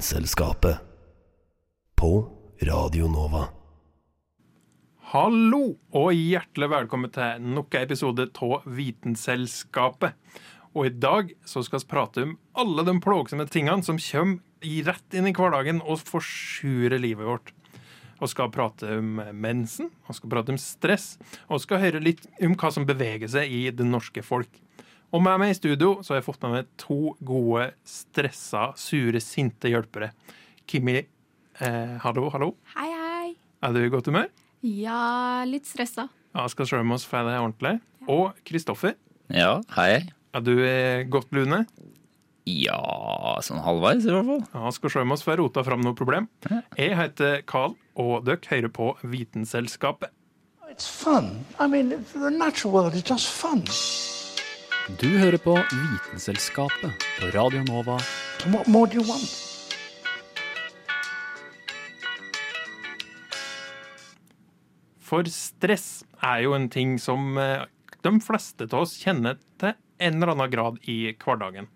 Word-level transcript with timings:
Vitenselskapet. 0.00 0.76
På 1.96 2.32
Radio 2.62 3.04
Nova. 3.08 3.42
Hallo, 5.12 5.74
og 5.92 6.14
hjertelig 6.16 6.70
velkommen 6.72 7.12
til 7.12 7.44
nok 7.44 7.76
en 7.76 7.84
episode 7.84 8.24
av 8.32 8.64
Vitenselskapet. 8.64 10.16
Og 10.72 10.88
i 10.88 10.94
dag 11.04 11.34
så 11.44 11.60
skal 11.66 11.82
vi 11.82 11.90
prate 11.92 12.24
om 12.24 12.32
alle 12.56 12.86
de 12.88 12.94
plågsomme 13.04 13.44
tingene 13.52 13.84
som 13.84 14.00
kommer 14.00 14.88
rett 14.88 15.18
inn 15.20 15.28
i 15.28 15.34
hverdagen 15.36 15.84
og 15.84 16.00
forsurer 16.08 16.96
livet 16.96 17.28
vårt. 17.28 17.52
Og 18.24 18.32
skal 18.32 18.48
prate 18.56 18.88
om 19.02 19.20
mensen, 19.36 19.92
og 20.08 20.16
skal 20.16 20.32
prate 20.32 20.56
om 20.56 20.62
stress, 20.64 21.18
og 21.52 21.60
skal 21.60 21.84
høre 21.84 22.00
litt 22.00 22.24
om 22.40 22.56
hva 22.56 22.72
som 22.72 22.88
beveger 22.88 23.28
seg 23.36 23.52
i 23.52 23.66
det 23.68 23.84
norske 23.84 24.24
folk. 24.24 24.64
Og 25.10 25.22
med 25.24 25.40
meg 25.42 25.50
i 25.52 25.56
studio 25.58 25.96
så 26.04 26.12
har 26.14 26.20
jeg 26.20 26.26
fått 26.28 26.44
med 26.44 26.52
meg 26.54 26.68
to 26.78 26.98
gode, 27.26 27.70
stressa, 27.88 28.68
sure, 28.78 29.18
sinte 29.24 29.70
hjelpere. 29.72 30.12
Kimmi, 30.70 31.00
eh, 31.58 31.96
hallo, 32.04 32.28
hallo. 32.30 32.52
Hei, 32.76 32.86
hei. 32.94 33.32
Er 33.66 33.74
du 33.74 33.80
i 33.82 33.90
godt 33.90 34.06
humør? 34.06 34.28
Ja, 34.62 35.42
litt 35.48 35.66
stressa. 35.66 36.06
Ja, 36.36 36.44
skal 36.52 36.68
se 36.70 36.78
om 36.78 36.92
oss 36.94 37.06
få 37.10 37.24
deg 37.26 37.40
ordentlig. 37.40 37.80
Og 38.08 38.36
Kristoffer, 38.46 38.94
Ja, 39.34 39.60
hei. 39.76 40.06
er 40.34 40.40
du 40.46 40.52
i 40.62 41.04
godt 41.10 41.32
lune? 41.32 41.64
Ja, 42.46 43.36
sånn 43.42 43.60
halvveis 43.62 44.06
i 44.06 44.10
hvert 44.14 44.26
fall. 44.26 44.44
Ja, 44.54 44.70
skal 44.70 44.90
se 44.90 45.00
om 45.02 45.12
oss 45.12 45.22
få 45.26 45.36
rota 45.38 45.62
fram 45.66 45.82
noe 45.82 45.94
problem. 45.94 46.28
Jeg 46.78 46.94
heter 46.96 47.42
Carl, 47.46 47.74
og 47.96 48.24
dere 48.24 48.38
hører 48.48 48.70
på 48.70 48.94
Vitenselskapet. 49.02 50.10
It's 50.70 50.86
fun. 50.88 51.44
I 51.58 51.66
mean, 51.66 51.90
the 52.14 52.30
natural 52.30 52.72
world 52.72 52.94
is 52.94 53.02
just 53.02 53.26
fun. 53.28 53.64
Du 54.88 55.06
hører 55.18 55.36
på 55.38 55.54
Vitenselskapet 55.70 57.04
på 57.18 57.30
Radio 57.34 57.62
Nova. 57.68 57.98
What 58.46 58.66
more 58.68 58.86
do 58.86 58.94
you 59.00 59.04
want? 59.06 59.28
For 65.00 65.26
stress 65.32 66.02
er 66.22 66.44
jo 66.44 66.54
en 66.56 66.68
ting 66.72 66.96
som 67.02 67.36
eh, 67.40 67.64
de 68.04 68.12
fleste 68.22 68.68
av 68.70 68.84
oss 68.84 68.96
kjenner 69.02 69.38
til 69.60 69.74
en 70.00 70.16
eller 70.16 70.34
annen 70.34 70.52
grad 70.52 70.78
i 70.88 71.12
hverdagen. 71.20 71.68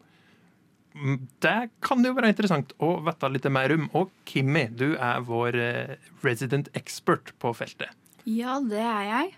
Mm, 0.95 1.19
Det 1.43 1.57
kan 1.85 2.05
jo 2.07 2.15
være 2.15 2.31
interessant 2.33 2.73
å 2.79 2.95
vite 3.05 3.31
litt 3.35 3.49
mer 3.53 3.75
om. 3.75 3.89
Og 3.99 4.13
Kimmi, 4.31 4.69
du 4.71 4.93
er 4.95 5.25
vår 5.27 5.59
eh, 5.61 5.97
resident 6.25 6.71
expert 6.79 7.35
på 7.43 7.53
feltet. 7.59 7.91
Ja, 8.25 8.61
det 8.65 8.81
er 8.81 9.09
jeg. 9.11 9.33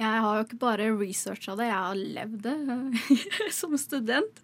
Jeg 0.00 0.20
har 0.24 0.38
jo 0.38 0.44
ikke 0.46 0.60
bare 0.62 0.88
researcha 0.96 1.54
det, 1.58 1.66
jeg 1.68 1.76
har 1.76 1.98
levd 1.98 2.46
det 2.46 3.16
som 3.58 3.76
student. 3.80 4.40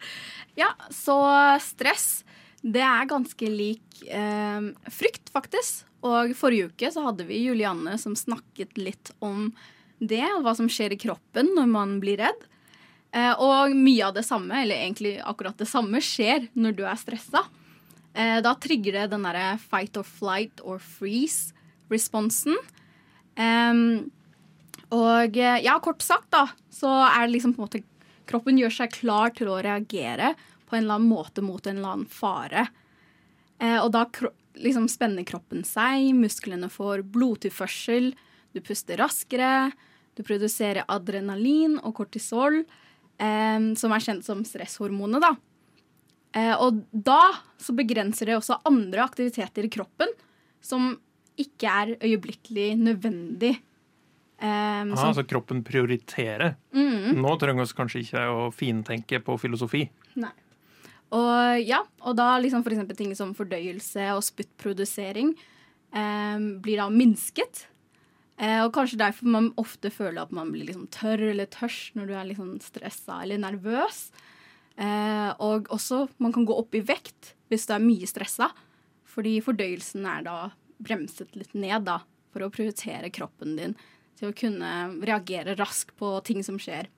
Ja, 0.59 0.75
så 0.93 1.17
stress, 1.65 2.27
det 2.61 2.83
er 2.85 3.09
ganske 3.09 3.49
lik 3.49 4.03
eh, 4.05 4.69
frykt, 4.93 5.33
faktisk. 5.33 5.87
Og 6.05 6.35
forrige 6.37 6.69
uke 6.71 6.91
så 6.93 7.07
hadde 7.09 7.25
vi 7.29 7.41
Julianne 7.47 7.97
som 7.99 8.15
snakket 8.19 8.77
litt 8.79 9.15
om 9.25 9.49
det, 9.99 10.27
og 10.37 10.45
hva 10.45 10.53
som 10.59 10.69
skjer 10.69 10.93
i 10.93 11.01
kroppen 11.01 11.55
når 11.57 11.73
man 11.73 11.97
blir 12.05 12.21
redd. 12.21 12.45
Eh, 13.17 13.33
og 13.41 13.73
mye 13.73 14.11
av 14.11 14.17
det 14.19 14.27
samme, 14.29 14.61
eller 14.61 14.83
egentlig 14.83 15.17
akkurat 15.25 15.57
det 15.57 15.71
samme, 15.71 16.03
skjer 16.05 16.51
når 16.53 16.77
du 16.77 16.85
er 16.85 17.01
stressa. 17.01 17.47
Eh, 18.13 18.39
da 18.45 18.53
trigger 18.61 19.01
det 19.01 19.07
den 19.15 19.25
derre 19.25 19.57
fight 19.71 19.97
or 19.97 20.05
flight 20.05 20.61
or 20.65 20.83
freeze-responsen. 20.83 22.57
Em, 23.37 24.11
og 24.95 25.39
eh, 25.39 25.61
ja, 25.65 25.77
kort 25.83 26.05
sagt, 26.05 26.31
da, 26.35 26.47
så 26.71 26.91
er 27.09 27.27
det 27.27 27.37
liksom 27.37 27.57
på 27.57 27.63
en 27.63 27.69
måte 27.69 27.85
Kroppen 28.27 28.57
gjør 28.59 28.73
seg 28.75 28.91
klar 28.91 29.31
til 29.31 29.47
å 29.53 29.61
reagere 29.63 30.33
på 30.67 30.75
en 30.75 30.83
eller 30.83 30.97
annen 30.97 31.13
måte 31.13 31.45
mot 31.47 31.63
en 31.63 31.77
eller 31.77 31.93
annen 31.93 32.09
fare. 32.11 32.65
Eh, 33.63 33.79
og 33.79 33.93
da 33.95 34.03
liksom 34.59 34.89
spenner 34.91 35.23
kroppen 35.29 35.63
seg, 35.63 36.09
musklene 36.19 36.67
får 36.73 37.05
blodtilførsel, 37.15 38.11
du 38.51 38.59
puster 38.67 38.99
raskere, 38.99 39.71
du 40.19 40.25
produserer 40.27 40.89
adrenalin 40.91 41.79
og 41.85 41.95
kortisol, 42.01 42.65
eh, 43.23 43.69
som 43.79 43.95
er 43.95 44.03
kjent 44.09 44.27
som 44.27 44.43
stresshormonet, 44.49 45.23
da. 45.23 45.37
Eh, 46.37 46.55
og 46.61 46.83
da 46.91 47.21
så 47.63 47.73
begrenser 47.77 48.29
det 48.29 48.41
også 48.41 48.59
andre 48.69 49.07
aktiviteter 49.07 49.69
i 49.69 49.73
kroppen 49.73 50.11
som 50.65 50.97
ikke 51.41 51.71
er 51.71 51.95
øyeblikkelig 52.01 52.73
nødvendig. 52.81 53.55
Eh, 54.37 54.83
Aha, 54.93 55.13
så 55.17 55.25
kroppen 55.25 55.63
prioriterer. 55.65 56.57
Nå 57.17 57.37
trenger 57.41 57.65
vi 57.65 57.79
kanskje 57.79 58.03
ikke 58.05 58.27
å 58.29 58.51
fintenke 58.55 59.23
på 59.25 59.39
filosofi. 59.41 59.87
nei. 60.21 60.33
Og 61.15 61.63
ja, 61.63 61.85
og 62.03 62.17
da 62.19 62.35
liksom 62.43 62.65
eksempel 62.67 62.99
ting 62.99 63.13
som 63.15 63.35
fordøyelse 63.37 64.09
og 64.17 64.25
spyttprodusering 64.27 65.37
um, 65.95 66.47
blir 66.63 66.81
da 66.83 66.89
minsket. 66.91 67.67
Uh, 68.37 68.67
og 68.67 68.73
kanskje 68.75 68.99
derfor 69.01 69.31
man 69.31 69.53
ofte 69.57 69.93
føler 69.95 70.25
at 70.25 70.35
man 70.35 70.51
blir 70.53 70.67
liksom 70.67 70.89
tørr 70.93 71.31
eller 71.31 71.49
tørst 71.49 71.95
når 71.97 72.11
du 72.11 72.17
er 72.17 72.27
liksom 72.33 72.57
stressa 72.65 73.21
eller 73.23 73.39
nervøs. 73.39 74.09
Uh, 74.77 75.31
og 75.41 75.71
også 75.73 76.09
man 76.21 76.35
kan 76.35 76.45
gå 76.45 76.59
opp 76.59 76.75
i 76.77 76.85
vekt 76.85 77.33
hvis 77.49 77.65
du 77.69 77.77
er 77.77 77.87
mye 77.87 78.11
stressa, 78.11 78.51
fordi 79.09 79.39
fordøyelsen 79.41 80.05
er 80.11 80.27
da 80.27 80.37
bremset 80.83 81.39
litt 81.39 81.55
ned 81.57 81.87
da, 81.87 82.01
for 82.35 82.45
å 82.45 82.53
prioritere 82.53 83.09
kroppen 83.15 83.55
din 83.57 83.77
til 84.17 84.31
å 84.31 84.37
kunne 84.37 84.73
reagere 85.05 85.57
raskt 85.59 85.95
på 86.01 86.17
ting 86.27 86.43
som 86.47 86.59
skjer. 86.61 86.89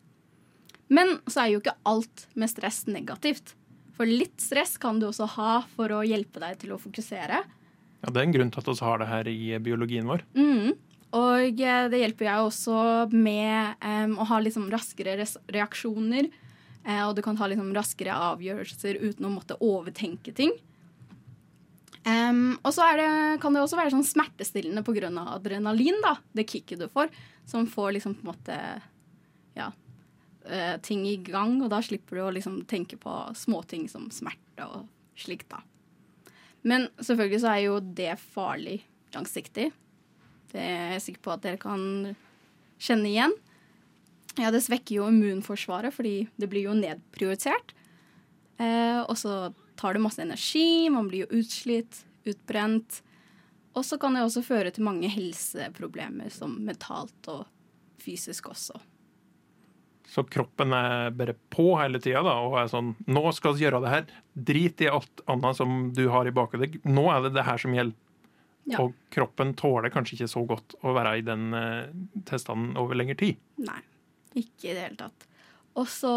Men 0.88 1.18
så 1.28 1.44
er 1.44 1.52
jo 1.52 1.62
ikke 1.62 1.76
alt 1.88 2.26
med 2.38 2.50
stress 2.50 2.86
negativt. 2.88 3.54
For 3.98 4.08
litt 4.08 4.38
stress 4.40 4.76
kan 4.80 5.00
du 5.00 5.08
også 5.08 5.26
ha 5.34 5.52
for 5.74 5.92
å 5.92 6.04
hjelpe 6.06 6.40
deg 6.42 6.60
til 6.62 6.74
å 6.74 6.80
fokusere. 6.80 7.42
Ja, 7.98 8.10
Det 8.10 8.20
er 8.20 8.26
en 8.28 8.36
grunn 8.36 8.52
til 8.54 8.62
at 8.62 8.68
vi 8.70 8.86
har 8.86 9.00
det 9.02 9.08
her 9.10 9.30
i 9.30 9.58
biologien 9.58 10.06
vår. 10.06 10.22
Mm. 10.38 10.76
Og 11.18 11.62
eh, 11.64 11.88
det 11.90 12.02
hjelper 12.02 12.28
jeg 12.28 12.44
også 12.44 12.78
med 13.14 13.80
um, 13.82 14.18
å 14.20 14.28
ha 14.28 14.38
liksom 14.44 14.68
raskere 14.72 15.16
reaksjoner. 15.18 16.28
Eh, 16.84 17.02
og 17.04 17.16
du 17.16 17.22
kan 17.24 17.36
ta 17.36 17.48
liksom 17.48 17.72
raskere 17.76 18.16
avgjørelser 18.32 19.00
uten 19.02 19.28
å 19.28 19.32
måtte 19.32 19.58
overtenke 19.64 20.34
ting. 20.36 20.52
Em, 22.06 22.58
og 22.62 22.72
så 22.74 22.86
kan 23.42 23.54
det 23.54 23.62
også 23.62 23.78
være 23.78 23.92
sånn 23.94 24.06
smertestillende 24.06 24.84
pga. 24.86 25.10
adrenalin, 25.34 25.98
da, 26.04 26.16
det 26.32 26.46
kicket 26.48 26.80
du 26.80 26.88
får, 26.88 27.10
som 27.46 27.66
får 27.66 27.96
liksom 27.98 28.14
på 28.18 28.26
en 28.26 28.30
måte 28.30 28.58
ja, 29.58 29.72
eh, 30.46 30.76
ting 30.80 31.06
i 31.06 31.16
gang, 31.16 31.58
og 31.62 31.70
da 31.70 31.80
slipper 31.82 32.16
du 32.16 32.22
å 32.26 32.34
liksom 32.34 32.62
tenke 32.70 32.96
på 33.00 33.16
småting 33.34 33.88
som 33.88 34.10
smerte 34.14 34.68
og 34.68 34.86
slikt, 35.18 35.50
da. 35.50 35.62
Men 36.62 36.88
selvfølgelig 36.98 37.42
så 37.42 37.52
er 37.52 37.60
jo 37.64 37.80
det 37.80 38.14
farlig 38.34 38.80
langsiktig. 39.14 39.70
Det 40.52 40.62
er 40.62 40.96
jeg 40.96 41.04
sikker 41.04 41.24
på 41.24 41.34
at 41.34 41.44
dere 41.44 41.60
kan 41.60 41.82
kjenne 42.82 43.10
igjen. 43.10 43.34
Ja, 44.38 44.52
det 44.54 44.62
svekker 44.64 45.00
jo 45.00 45.08
immunforsvaret, 45.10 45.94
fordi 45.94 46.28
det 46.38 46.48
blir 46.50 46.68
jo 46.68 46.76
nedprioritert. 46.78 47.74
Eh, 48.58 49.00
og 49.02 49.16
så 49.18 49.50
tar 49.78 49.94
det 49.94 50.02
masse 50.02 50.22
energi, 50.22 50.88
man 50.90 51.08
blir 51.10 51.26
jo 51.26 51.40
utslitt, 51.42 52.02
utbrent. 52.28 53.00
Og 53.78 53.84
så 53.86 53.98
kan 54.00 54.16
det 54.16 54.24
også 54.26 54.42
føre 54.42 54.72
til 54.74 54.86
mange 54.86 55.10
helseproblemer, 55.12 56.32
som 56.34 56.56
mentalt 56.66 57.30
og 57.30 57.46
fysisk 58.02 58.50
også. 58.50 58.80
Så 60.08 60.24
kroppen 60.24 60.72
er 60.72 61.12
bare 61.12 61.34
på 61.52 61.74
hele 61.76 62.00
tida 62.00 62.22
da, 62.24 62.38
og 62.40 62.56
er 62.56 62.70
sånn 62.72 62.94
Nå 63.12 63.28
skal 63.36 63.54
vi 63.54 63.66
gjøre 63.66 63.82
det 63.84 63.92
her. 63.92 64.06
Drit 64.50 64.80
i 64.80 64.88
alt 64.90 65.22
annet 65.28 65.58
som 65.58 65.90
du 65.94 66.06
har 66.08 66.26
i 66.26 66.32
bakhodet. 66.34 66.80
Nå 66.88 67.04
er 67.12 67.26
det 67.26 67.34
det 67.36 67.44
her 67.44 67.60
som 67.60 67.76
gjelder. 67.76 67.98
Ja. 68.68 68.82
Og 68.82 68.96
kroppen 69.12 69.54
tåler 69.56 69.92
kanskje 69.92 70.18
ikke 70.18 70.30
så 70.32 70.42
godt 70.48 70.74
å 70.84 70.92
være 70.96 71.14
i 71.20 71.24
den 71.24 71.52
eh, 71.56 71.92
tilstanden 72.28 72.74
over 72.80 72.98
lengre 72.98 73.16
tid. 73.20 73.38
Nei, 73.64 73.80
ikke 74.36 74.70
i 74.70 74.74
det 74.74 74.82
hele 74.82 74.98
tatt. 75.00 75.28
Og 75.78 75.86
så, 75.88 76.12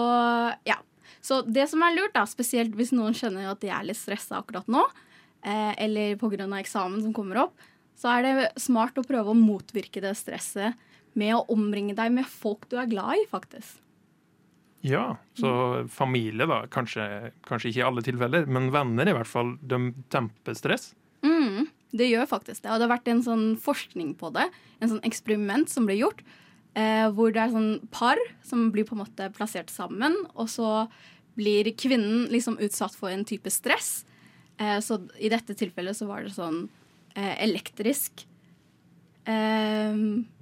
ja. 0.67 0.79
Så 1.21 1.41
det 1.43 1.67
som 1.71 1.83
er 1.85 1.97
lurt, 1.97 2.13
da, 2.15 2.23
spesielt 2.29 2.75
hvis 2.77 2.93
noen 2.95 3.17
kjenner 3.17 3.51
at 3.51 3.61
de 3.63 3.71
er 3.73 3.85
litt 3.87 3.99
stressa 3.99 4.39
akkurat 4.39 4.69
nå, 4.71 4.85
eh, 5.43 5.73
eller 5.85 6.15
pga. 6.21 6.47
eksamen 6.59 7.01
som 7.03 7.13
kommer 7.13 7.45
opp, 7.47 7.67
så 7.97 8.15
er 8.15 8.23
det 8.25 8.49
smart 8.61 8.97
å 8.97 9.05
prøve 9.05 9.33
å 9.33 9.37
motvirke 9.37 10.01
det 10.01 10.15
stresset 10.17 10.77
med 11.13 11.35
å 11.35 11.45
omringe 11.51 11.93
deg 11.97 12.11
med 12.11 12.25
folk 12.25 12.69
du 12.69 12.77
er 12.79 12.89
glad 12.89 13.19
i, 13.19 13.25
faktisk. 13.29 13.81
Ja, 14.81 15.17
så 15.37 15.85
familie, 15.93 16.47
da. 16.49 16.63
Kanskje, 16.73 17.31
kanskje 17.45 17.69
ikke 17.69 17.81
i 17.83 17.85
alle 17.85 18.01
tilfeller, 18.05 18.47
men 18.49 18.71
venner 18.73 19.09
i 19.09 19.13
hvert 19.13 19.29
fall. 19.29 19.53
De 19.61 19.91
demper 20.13 20.57
stress. 20.57 20.95
Mm, 21.21 21.67
det 21.93 22.07
gjør 22.09 22.29
faktisk 22.31 22.63
det. 22.63 22.71
Og 22.71 22.79
det 22.79 22.87
har 22.87 22.95
vært 22.95 23.11
en 23.13 23.21
sånn 23.25 23.45
forskning 23.61 24.15
på 24.17 24.31
det. 24.33 24.47
En 24.81 24.89
sånn 24.89 25.03
eksperiment 25.05 25.69
som 25.69 25.85
ble 25.85 25.99
gjort. 25.99 26.23
Eh, 26.73 27.07
hvor 27.11 27.33
det 27.35 27.41
er 27.43 27.51
sånn 27.51 27.71
par 27.91 28.19
som 28.47 28.69
blir 28.71 28.85
på 28.87 28.95
en 28.95 29.01
måte 29.03 29.27
plassert 29.35 29.71
sammen. 29.73 30.13
Og 30.35 30.47
så 30.51 30.87
blir 31.35 31.67
kvinnen 31.75 32.29
liksom 32.31 32.57
utsatt 32.63 32.95
for 32.95 33.11
en 33.11 33.25
type 33.27 33.51
stress. 33.51 34.05
Eh, 34.57 34.79
så 34.83 35.01
i 35.19 35.31
dette 35.31 35.55
tilfellet 35.57 35.97
så 35.97 36.07
var 36.07 36.23
det 36.23 36.35
sånn 36.35 36.65
eh, 37.15 37.35
elektrisk. 37.43 38.25
Eh, 39.27 39.95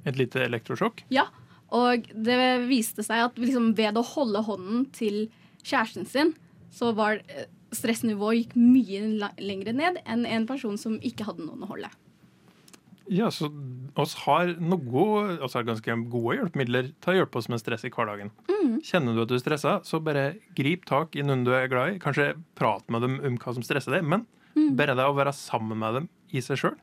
Et 0.06 0.18
lite 0.18 0.44
elektrosjokk. 0.46 1.04
ja, 1.10 1.28
og 1.70 2.08
det 2.16 2.38
viste 2.70 3.04
seg 3.06 3.28
at 3.28 3.36
liksom 3.38 3.74
ved 3.78 3.98
å 4.00 4.06
holde 4.16 4.42
hånden 4.48 4.88
til 4.96 5.28
kjæresten 5.62 6.08
sin, 6.10 6.32
så 6.74 6.94
var 6.98 7.20
eh, 7.30 7.46
stressnivået 7.75 8.40
gikk 8.40 8.56
mye 8.58 9.32
lengre 9.42 9.74
ned 9.78 10.00
enn 10.06 10.25
en 10.25 10.48
person 10.50 10.78
som 10.82 10.98
ikke 11.06 11.28
hadde 11.28 11.46
noen 11.46 11.66
å 11.66 11.70
holde. 11.70 11.90
Ja, 13.10 13.28
så 13.34 13.48
oss 13.98 14.14
har 14.26 14.52
noe, 14.62 15.40
oss 15.42 15.56
har 15.58 15.64
ganske 15.66 15.96
gode 16.12 16.36
hjelpemidler 16.38 16.92
til 17.02 17.14
å 17.14 17.16
hjelpe 17.18 17.40
oss 17.42 17.48
med 17.50 17.60
stress 17.62 17.84
i 17.88 17.90
hverdagen. 17.94 18.30
Kjenner 18.86 19.16
du 19.18 19.24
at 19.24 19.32
du 19.32 19.36
er 19.36 19.42
stressa, 19.42 19.80
så 19.84 19.98
bare 20.04 20.36
grip 20.56 20.86
tak 20.86 21.16
i 21.18 21.24
noen 21.26 21.42
du 21.48 21.50
er 21.58 21.66
glad 21.72 21.96
i. 21.96 22.00
Kanskje 22.04 22.36
prat 22.56 22.86
med 22.94 23.02
dem 23.02 23.18
om 23.26 23.38
hva 23.42 23.54
som 23.58 23.66
stresser 23.66 23.96
deg, 23.98 24.06
men 24.06 24.28
bare 24.78 24.94
det 24.96 25.08
å 25.10 25.16
være 25.18 25.34
sammen 25.36 25.80
med 25.82 25.94
dem 25.98 26.08
i 26.32 26.42
seg 26.46 26.62
sjøl. 26.62 26.78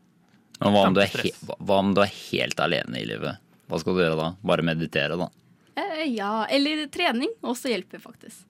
Men 0.60 0.72
hva 0.74 0.82
om, 0.88 0.94
du 0.96 1.00
er 1.04 1.10
he 1.22 1.30
hva- 1.46 1.78
om 1.78 1.94
du 1.94 2.00
er 2.02 2.12
helt 2.32 2.60
alene 2.64 2.98
i 3.00 3.06
livet? 3.06 3.38
Hva 3.68 3.78
skal 3.82 3.94
du 3.94 4.00
gjøre 4.02 4.16
da? 4.18 4.28
Bare 4.46 4.64
meditere, 4.66 5.16
da? 5.20 5.28
Eh, 5.76 6.04
ja, 6.16 6.46
eller 6.50 6.86
trening 6.88 7.30
også 7.44 7.68
hjelper 7.70 8.00
faktisk. 8.02 8.42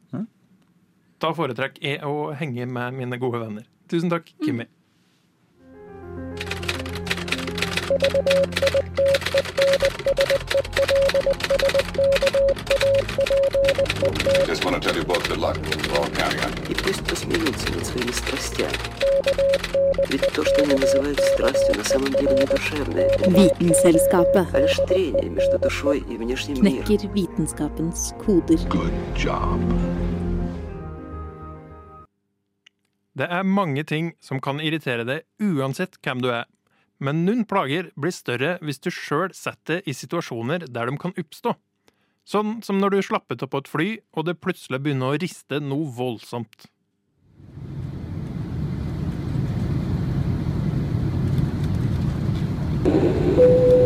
Da 1.19 1.31
foretrekker 1.33 1.81
jeg 1.83 2.01
å 2.05 2.33
henge 2.37 2.67
med 2.69 2.93
mine 2.95 3.17
gode 3.19 3.41
venner. 3.41 3.65
Tusen 3.89 4.11
takk, 4.13 4.29
Kimmi. 4.45 4.67
Just 14.46 14.66
want 14.66 14.76
to 14.76 14.82
tell 14.82 14.96
you 14.96 15.04
both 15.06 15.28
good 15.30 15.38
luck. 15.40 15.58
We're 15.58 16.00
all 16.00 16.10
counting 16.10 16.42
on 16.46 16.52
you. 16.52 16.72
И 16.72 16.76
пусть 16.76 17.04
посмеются 17.06 17.72
над 17.72 17.86
своими 17.86 18.12
страстями. 18.12 18.78
Ведь 20.10 20.28
то, 20.34 20.44
что 20.44 20.64
они 20.64 20.76
называют 20.76 21.20
страстью, 21.20 21.76
на 21.78 21.84
самом 21.86 22.12
деле 22.12 22.34
не 22.34 22.46
душевное, 22.46 23.10
Vitenselskapet 23.28 24.48
а 24.54 24.60
лишь 24.60 24.76
трение 24.88 25.30
между 25.30 25.58
душой 25.58 26.00
и 26.00 26.18
внешним 26.18 26.62
миром. 26.64 26.84
knekker 26.86 27.08
vitenskapens 27.14 28.14
koder. 28.26 28.58
Good 28.68 28.94
job. 29.16 29.60
Det 33.14 33.28
er 33.30 33.44
mange 33.44 33.84
ting 33.84 34.14
som 34.22 34.40
kan 34.40 34.60
irritere 34.60 35.04
deg 35.04 35.22
uansett 35.40 35.98
hvem 36.04 36.22
du 36.22 36.30
er. 36.32 36.46
Men 36.99 37.25
noen 37.27 37.45
plager 37.49 37.91
blir 38.01 38.15
større 38.15 38.57
hvis 38.65 38.81
du 38.81 38.91
sjøl 38.95 39.35
setter 39.37 39.83
det 39.83 39.91
i 39.91 39.95
situasjoner 39.97 40.67
der 40.71 40.89
de 40.89 40.97
kan 41.01 41.13
oppstå. 41.17 41.53
Sånn 42.27 42.61
som 42.67 42.81
når 42.81 42.97
du 42.97 43.03
slapper 43.07 43.39
av 43.39 43.51
på 43.53 43.61
et 43.63 43.69
fly, 43.71 43.89
og 44.17 44.27
det 44.27 44.41
plutselig 44.43 44.81
begynner 44.83 45.15
å 45.15 45.21
riste 45.21 45.61
noe 45.63 45.87
voldsomt. 45.95 46.67
Sure. 53.37 53.77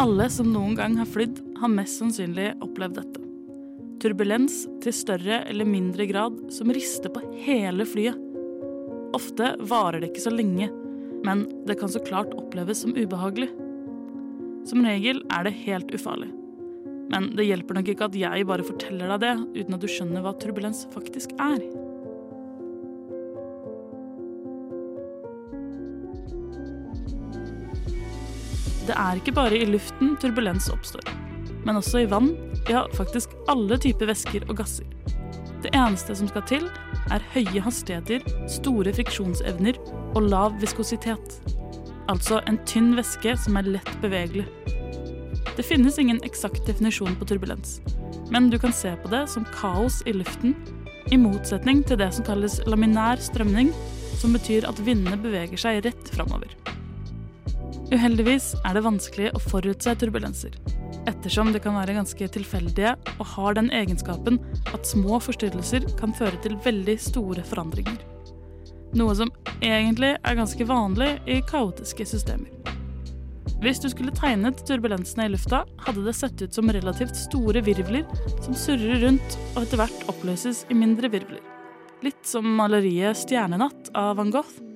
Alle 0.00 0.30
som 0.32 0.48
noen 0.48 0.78
gang 0.78 0.94
har 0.96 1.08
flydd, 1.12 1.42
har 1.60 1.68
mest 1.68 1.98
sannsynlig 2.00 2.54
opplevd 2.64 2.94
dette. 2.96 3.20
Turbulens 4.00 4.62
til 4.80 4.94
større 4.96 5.42
eller 5.50 5.68
mindre 5.68 6.06
grad 6.08 6.38
som 6.56 6.72
rister 6.72 7.12
på 7.12 7.20
hele 7.44 7.84
flyet. 7.84 8.16
Ofte 9.18 9.50
varer 9.60 10.00
det 10.00 10.08
ikke 10.08 10.22
så 10.24 10.32
lenge, 10.32 10.70
men 11.26 11.44
det 11.68 11.76
kan 11.82 11.92
så 11.92 12.00
klart 12.00 12.32
oppleves 12.32 12.80
som 12.80 12.96
ubehagelig. 12.96 13.50
Som 14.70 14.88
regel 14.88 15.20
er 15.36 15.44
det 15.44 15.58
helt 15.66 15.92
ufarlig. 15.92 16.30
Men 17.12 17.34
det 17.36 17.50
hjelper 17.50 17.76
nok 17.76 17.92
ikke 17.92 18.08
at 18.08 18.16
jeg 18.16 18.48
bare 18.48 18.64
forteller 18.64 19.12
deg 19.12 19.26
det, 19.26 19.36
uten 19.60 19.76
at 19.76 19.84
du 19.84 19.90
skjønner 19.90 20.24
hva 20.24 20.32
turbulens 20.40 20.86
faktisk 20.96 21.36
er. 21.36 21.60
Det 28.90 28.96
er 28.98 29.18
ikke 29.20 29.36
bare 29.36 29.54
i 29.54 29.66
luften 29.70 30.16
turbulens 30.18 30.64
oppstår, 30.72 31.06
men 31.62 31.76
også 31.78 32.00
i 32.02 32.08
vann, 32.10 32.32
ja, 32.66 32.80
faktisk 32.96 33.36
alle 33.52 33.76
typer 33.78 34.08
væsker 34.10 34.48
og 34.48 34.56
gasser. 34.58 34.88
Det 35.62 35.70
eneste 35.78 36.16
som 36.18 36.26
skal 36.26 36.42
til, 36.50 36.64
er 37.14 37.22
høye 37.30 37.62
hastigheter, 37.62 38.24
store 38.50 38.90
friksjonsevner 38.96 39.78
og 40.16 40.26
lav 40.26 40.56
viskositet. 40.58 41.36
Altså 42.10 42.40
en 42.50 42.58
tynn 42.66 42.96
væske 42.98 43.36
som 43.44 43.60
er 43.60 43.70
lett 43.76 43.92
bevegelig. 44.02 44.48
Det 45.54 45.68
finnes 45.68 46.00
ingen 46.02 46.18
eksakt 46.26 46.66
definisjon 46.66 47.14
på 47.20 47.30
turbulens, 47.30 47.78
men 48.34 48.50
du 48.50 48.58
kan 48.58 48.74
se 48.74 48.96
på 49.04 49.12
det 49.14 49.22
som 49.30 49.46
kaos 49.54 50.00
i 50.02 50.16
luften, 50.18 50.58
i 51.14 51.20
motsetning 51.20 51.86
til 51.86 52.02
det 52.02 52.10
som 52.18 52.26
kalles 52.26 52.58
laminær 52.66 53.22
strømning, 53.22 53.70
som 54.18 54.34
betyr 54.34 54.66
at 54.66 54.82
vindene 54.82 55.20
beveger 55.22 55.62
seg 55.68 55.84
rett 55.86 56.14
framover. 56.16 56.58
Uheldigvis 57.90 58.52
er 58.62 58.76
det 58.76 58.84
vanskelig 58.86 59.32
å 59.34 59.40
forutse 59.42 59.96
turbulenser, 59.98 60.54
ettersom 61.10 61.48
det 61.50 61.62
kan 61.64 61.74
være 61.74 61.96
ganske 61.96 62.28
tilfeldige 62.36 62.92
og 63.16 63.24
har 63.32 63.56
den 63.58 63.70
egenskapen 63.74 64.38
at 64.70 64.86
små 64.86 65.18
forstyrrelser 65.18 65.88
kan 65.98 66.14
føre 66.14 66.38
til 66.44 66.54
veldig 66.62 66.94
store 67.02 67.42
forandringer. 67.50 67.98
Noe 68.94 69.16
som 69.18 69.34
egentlig 69.58 70.12
er 70.14 70.38
ganske 70.38 70.66
vanlig 70.70 71.16
i 71.26 71.40
kaotiske 71.50 72.06
systemer. 72.12 72.50
Hvis 73.60 73.82
du 73.82 73.90
skulle 73.92 74.14
tegnet 74.16 74.62
turbulensene 74.64 75.26
i 75.26 75.34
lufta, 75.34 75.64
hadde 75.82 76.06
det 76.06 76.14
sett 76.16 76.40
ut 76.40 76.54
som 76.54 76.70
relativt 76.70 77.18
store 77.18 77.60
virvler 77.66 78.06
som 78.40 78.54
surrer 78.54 79.02
rundt 79.02 79.38
og 79.56 79.64
etter 79.64 79.82
hvert 79.82 80.10
oppløses 80.14 80.62
i 80.70 80.78
mindre 80.78 81.10
virvler. 81.12 81.42
Litt 82.06 82.22
som 82.24 82.46
maleriet 82.56 83.18
'Stjernenatt' 83.18 83.90
av 83.98 84.14
van 84.16 84.30
Gogh. 84.30 84.69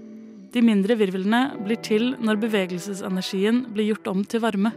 De 0.54 0.62
mindre 0.62 0.94
virvlene 0.94 1.40
blir 1.64 1.80
til 1.82 2.12
når 2.22 2.38
bevegelsesenergien 2.44 3.64
blir 3.74 3.90
gjort 3.90 4.10
om 4.12 4.20
til 4.22 4.42
varme. 4.44 4.70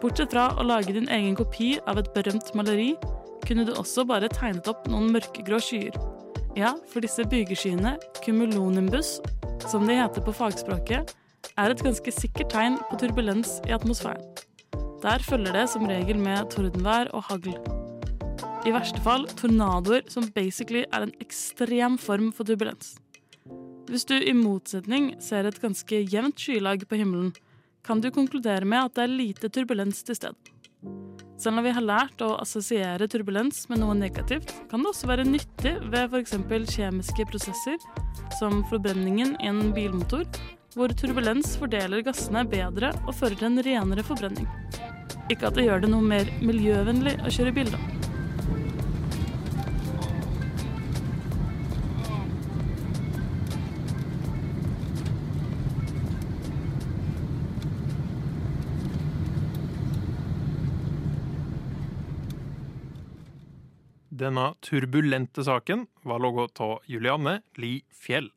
Bortsett 0.00 0.30
fra 0.32 0.46
å 0.56 0.64
lage 0.64 0.94
din 0.96 1.10
egen 1.12 1.34
kopi 1.36 1.74
av 1.90 1.98
et 2.00 2.12
berømt 2.14 2.54
maleri, 2.56 2.94
kunne 3.44 3.66
du 3.66 3.74
også 3.74 4.06
bare 4.08 4.30
tegnet 4.32 4.70
opp 4.70 4.86
noen 4.88 5.10
mørkegrå 5.12 5.58
skyer. 5.60 5.98
Ja, 6.56 6.72
for 6.92 7.02
disse 7.04 7.26
bygeskyene, 7.28 7.96
cumulonimbus, 8.22 9.18
som 9.66 9.90
de 9.90 9.98
heter 9.98 10.24
på 10.24 10.34
fagspråket, 10.38 11.12
er 11.58 11.74
et 11.74 11.84
ganske 11.84 12.14
sikkert 12.14 12.54
tegn 12.54 12.78
på 12.88 13.02
turbulens 13.02 13.58
i 13.68 13.74
atmosfæren. 13.76 14.24
Der 15.02 15.22
følger 15.24 15.56
det 15.56 15.68
som 15.72 15.86
regel 15.88 16.20
med 16.20 16.48
tordenvær 16.54 17.12
og 17.16 17.26
hagl. 17.28 17.79
I 18.60 18.72
verste 18.74 19.00
fall 19.00 19.22
tornadoer, 19.40 20.02
som 20.12 20.26
basically 20.34 20.82
er 20.92 21.06
en 21.06 21.14
ekstrem 21.22 21.94
form 22.00 22.28
for 22.36 22.44
turbulens. 22.44 22.98
Hvis 23.88 24.04
du 24.04 24.18
i 24.20 24.34
motsetning 24.36 25.14
ser 25.24 25.48
et 25.48 25.60
ganske 25.62 26.02
jevnt 26.12 26.38
skylag 26.38 26.84
på 26.86 26.98
himmelen, 27.00 27.32
kan 27.82 28.02
du 28.04 28.10
konkludere 28.12 28.68
med 28.68 28.84
at 28.84 28.98
det 28.98 29.06
er 29.06 29.14
lite 29.14 29.48
turbulens 29.48 30.02
til 30.04 30.18
stede. 30.18 30.36
Selv 31.40 31.56
om 31.56 31.64
vi 31.64 31.72
har 31.72 31.86
lært 31.86 32.20
å 32.20 32.34
assosiere 32.42 33.08
turbulens 33.08 33.62
med 33.70 33.80
noe 33.80 33.94
negativt, 33.96 34.52
kan 34.68 34.84
det 34.84 34.90
også 34.92 35.08
være 35.08 35.24
nyttig 35.24 35.72
ved 35.88 36.12
f.eks. 36.12 36.36
kjemiske 36.74 37.26
prosesser, 37.32 37.80
som 38.36 38.60
forbrenningen 38.68 39.38
i 39.40 39.48
en 39.48 39.72
bilmotor, 39.72 40.28
hvor 40.76 40.92
turbulens 40.92 41.56
fordeler 41.56 42.04
gassene 42.04 42.44
bedre 42.44 42.92
og 43.06 43.16
fører 43.16 43.40
til 43.40 43.48
en 43.48 43.64
renere 43.64 44.04
forbrenning. 44.04 44.46
Ikke 45.32 45.48
at 45.48 45.56
det 45.56 45.64
gjør 45.64 45.86
det 45.86 45.94
noe 45.94 46.04
mer 46.04 46.28
miljøvennlig 46.44 47.16
å 47.24 47.32
kjøre 47.32 47.56
bil, 47.56 47.72
da. 47.72 47.99
denne 64.20 64.50
turbulente 64.64 65.44
saken 65.46 65.86
var 66.04 66.20
laga 66.20 66.46
av 66.60 66.76
Julianne 66.90 67.40
Li 67.60 67.80
Fjell. 67.88 68.28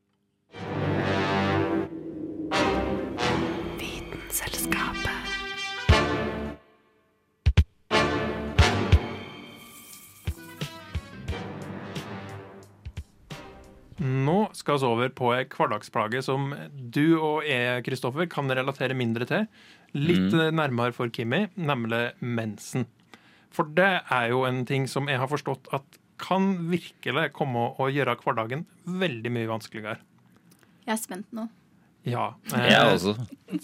Nå 14.04 14.50
skal 14.52 14.80
vi 14.80 14.88
over 14.88 15.12
på 15.16 15.30
ei 15.32 15.44
hverdagsplage 15.48 16.20
som 16.26 16.50
du 16.74 17.16
og 17.16 17.44
jeg, 17.46 17.84
Kristoffer, 17.86 18.26
kan 18.28 18.50
relatere 18.50 18.96
mindre 18.96 19.28
til. 19.28 19.46
Litt 19.94 20.34
mm. 20.34 20.50
nærmere 20.58 20.92
for 20.96 21.12
Kimmy, 21.14 21.46
nemlig 21.54 22.10
mensen. 22.20 22.88
For 23.54 23.70
det 23.76 23.92
er 24.12 24.30
jo 24.32 24.42
en 24.48 24.64
ting 24.68 24.88
som 24.90 25.06
jeg 25.10 25.20
har 25.20 25.30
forstått 25.30 25.70
at 25.76 26.00
kan 26.20 26.54
virkelig 26.70 27.28
komme 27.34 27.68
å 27.80 27.90
gjøre 27.90 28.16
hverdagen 28.22 28.64
veldig 28.86 29.32
mye 29.34 29.50
vanskeligere. 29.50 30.00
Jeg 30.84 30.94
er 30.94 31.00
spent 31.00 31.30
nå. 31.34 31.48
Ja. 32.04 32.34
Jeg 32.52 32.96
også. 32.98 33.14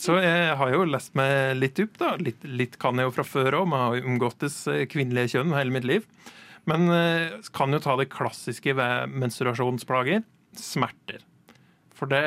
Så 0.00 0.16
jeg 0.22 0.54
har 0.56 0.72
jo 0.72 0.86
lest 0.88 1.12
meg 1.18 1.58
litt 1.58 1.80
opp, 1.82 1.98
da. 2.00 2.14
Litt, 2.20 2.44
litt 2.44 2.78
kan 2.80 2.96
jeg 2.96 3.08
jo 3.08 3.14
fra 3.18 3.26
før 3.28 3.58
òg. 3.60 3.66
Man 3.68 3.82
har 3.84 3.98
jo 3.98 4.06
omgåttes 4.14 4.62
eh, 4.72 4.86
kvinnelige 4.88 5.34
kjønn 5.34 5.52
hele 5.56 5.74
mitt 5.74 5.88
liv. 5.88 6.06
Men 6.70 6.88
eh, 6.94 7.36
kan 7.56 7.76
jo 7.76 7.82
ta 7.84 7.98
det 8.00 8.08
klassiske 8.12 8.72
ved 8.78 9.12
menstruasjonsplager 9.12 10.24
smerter. 10.56 11.20
For 11.96 12.08
det 12.10 12.24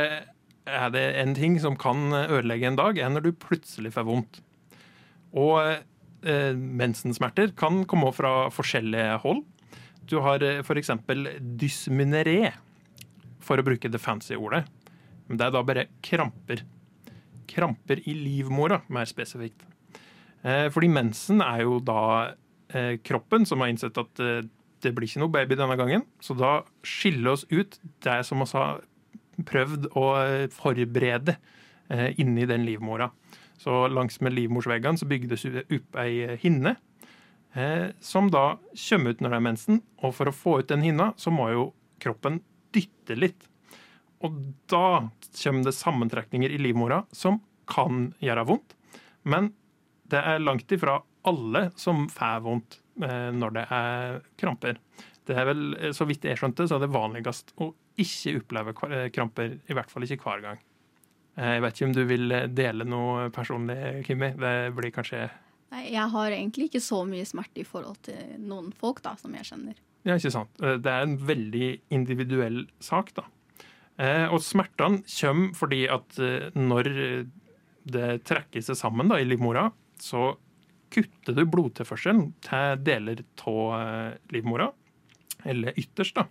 er 0.70 0.93
det 0.93 1.08
en 1.20 1.34
ting 1.36 1.58
som 1.60 1.75
kan 1.79 2.13
ødelegge 2.13 2.70
en 2.70 2.77
dag, 2.79 2.98
er 3.01 3.10
når 3.12 3.25
du 3.25 3.32
plutselig 3.34 3.96
får 3.98 4.05
vondt. 4.08 4.39
Og 5.34 5.58
eh, 6.25 6.53
mensensmerter 6.56 7.53
kan 7.58 7.84
komme 7.89 8.12
fra 8.15 8.50
forskjellige 8.53 9.20
hold. 9.24 9.44
Du 10.10 10.20
har 10.24 10.44
eh, 10.44 10.62
f.eks. 10.63 10.92
dysmineré, 11.60 12.53
for 13.44 13.60
å 13.60 13.65
bruke 13.65 13.92
det 13.92 14.01
fancy 14.01 14.38
ordet. 14.39 14.63
Men 15.27 15.39
det 15.39 15.48
er 15.48 15.56
da 15.56 15.63
bare 15.65 15.88
kramper. 16.06 16.63
Kramper 17.50 18.01
i 18.08 18.15
livmora, 18.15 18.82
mer 18.92 19.08
spesifikt. 19.10 19.65
Eh, 20.44 20.68
fordi 20.74 20.89
mensen 20.92 21.44
er 21.44 21.63
jo 21.63 21.80
da 21.84 22.34
eh, 22.74 22.98
kroppen 23.03 23.48
som 23.48 23.63
har 23.63 23.72
innsett 23.72 24.00
at 24.00 24.24
eh, 24.24 24.44
det 24.84 24.92
blir 24.92 25.08
ikke 25.08 25.24
noe 25.24 25.32
baby 25.32 25.58
denne 25.60 25.77
gangen. 25.80 26.08
Så 26.24 26.36
da 26.36 26.62
skiller 26.84 27.36
oss 27.36 27.46
ut 27.51 27.80
det 28.03 28.20
som 28.27 28.44
vi 28.44 28.50
har 28.51 28.84
prøvd 29.48 29.89
å 30.00 30.08
eh, 30.22 30.48
forberede 30.53 31.38
eh, 31.89 32.12
inni 32.22 32.48
den 32.50 32.68
livmora. 32.68 33.10
Så 33.62 33.88
langs 33.88 34.19
med 34.22 34.36
livmorsveggene 34.36 35.00
så 35.00 35.07
bygdes 35.10 35.45
det 35.53 35.65
opp 35.72 36.00
ei 36.01 36.38
hinne 36.41 36.75
eh, 37.53 37.89
som 38.00 38.29
da 38.33 38.57
kommer 38.89 39.13
ut 39.13 39.24
når 39.24 39.33
det 39.33 39.39
er 39.39 39.48
mensen. 39.48 39.81
Og 40.03 40.15
for 40.17 40.29
å 40.29 40.36
få 40.36 40.60
ut 40.62 40.72
den 40.72 40.86
hinna, 40.86 41.12
så 41.17 41.33
må 41.33 41.50
jo 41.53 41.69
kroppen 42.03 42.41
dytte 42.74 43.17
litt. 43.17 43.48
Og 44.24 44.36
da 44.72 45.10
kommer 45.43 45.67
det 45.67 45.75
sammentrekninger 45.77 46.53
i 46.53 46.62
livmora 46.62 47.03
som 47.12 47.41
kan 47.69 48.12
gjøre 48.24 48.48
vondt. 48.48 48.75
Men 49.27 49.51
det 50.12 50.19
er 50.19 50.43
langt 50.43 50.72
ifra 50.72 51.00
alle 51.27 51.69
som 51.79 52.07
får 52.12 52.43
vondt 52.43 52.79
eh, 53.03 53.31
når 53.36 53.57
det 53.57 53.65
er 53.72 54.19
kramper. 54.39 54.79
Det 55.24 55.38
er 55.39 55.48
vel, 55.48 55.63
eh, 55.79 55.93
Så 55.95 56.07
vidt 56.10 56.27
jeg 56.27 56.39
skjønte, 56.39 56.67
så 56.67 56.77
er 56.77 56.86
det 56.86 56.93
vanligst 56.93 57.53
å 57.63 57.72
ikke 58.00 58.38
oppleve 58.41 58.75
eh, 58.89 59.10
kramper, 59.13 59.57
i 59.69 59.77
hvert 59.77 59.91
fall 59.91 60.07
ikke 60.07 60.19
hver 60.24 60.43
gang. 60.43 60.62
Eh, 61.37 61.53
Jeg 61.55 61.63
vet 61.63 61.77
ikke 61.79 61.87
om 61.89 61.95
du 61.95 62.03
vil 62.09 62.31
eh, 62.35 62.47
dele 62.53 62.85
noe 62.87 63.29
personlig, 63.33 63.77
Kimmi? 64.07 64.33
Det 64.39 64.53
blir 64.77 64.93
kanskje 64.93 65.25
Nei, 65.73 65.87
jeg 65.89 66.05
har 66.13 66.29
egentlig 66.35 66.67
ikke 66.69 66.83
så 66.85 66.99
mye 67.09 67.25
smerte 67.25 67.63
i 67.63 67.65
forhold 67.65 67.97
til 68.05 68.35
noen 68.45 68.67
folk 68.77 68.99
da, 69.01 69.15
som 69.17 69.33
jeg 69.33 69.47
kjenner. 69.47 69.79
Ja, 70.05 70.19
ikke 70.19 70.33
sant. 70.35 70.51
Eh, 70.61 70.75
Det 70.77 70.91
er 70.91 71.07
en 71.07 71.15
veldig 71.17 71.69
individuell 71.97 72.67
sak, 72.83 73.13
da. 73.17 73.25
Og 74.33 74.39
smertene 74.41 75.03
kommer 75.05 75.51
fordi 75.53 75.83
at 75.85 76.15
når 76.57 76.87
det 77.85 78.07
trekker 78.25 78.63
seg 78.65 78.75
sammen 78.79 79.11
da, 79.11 79.19
i 79.21 79.27
livmora, 79.27 79.67
så 80.01 80.31
kutter 80.89 81.35
du 81.37 81.43
blodtilførselen 81.45 82.31
til 82.41 82.81
deler 82.81 83.21
av 83.45 84.15
livmora, 84.33 84.71
eller 85.45 85.77
ytterst, 85.77 86.17
da. 86.17 86.25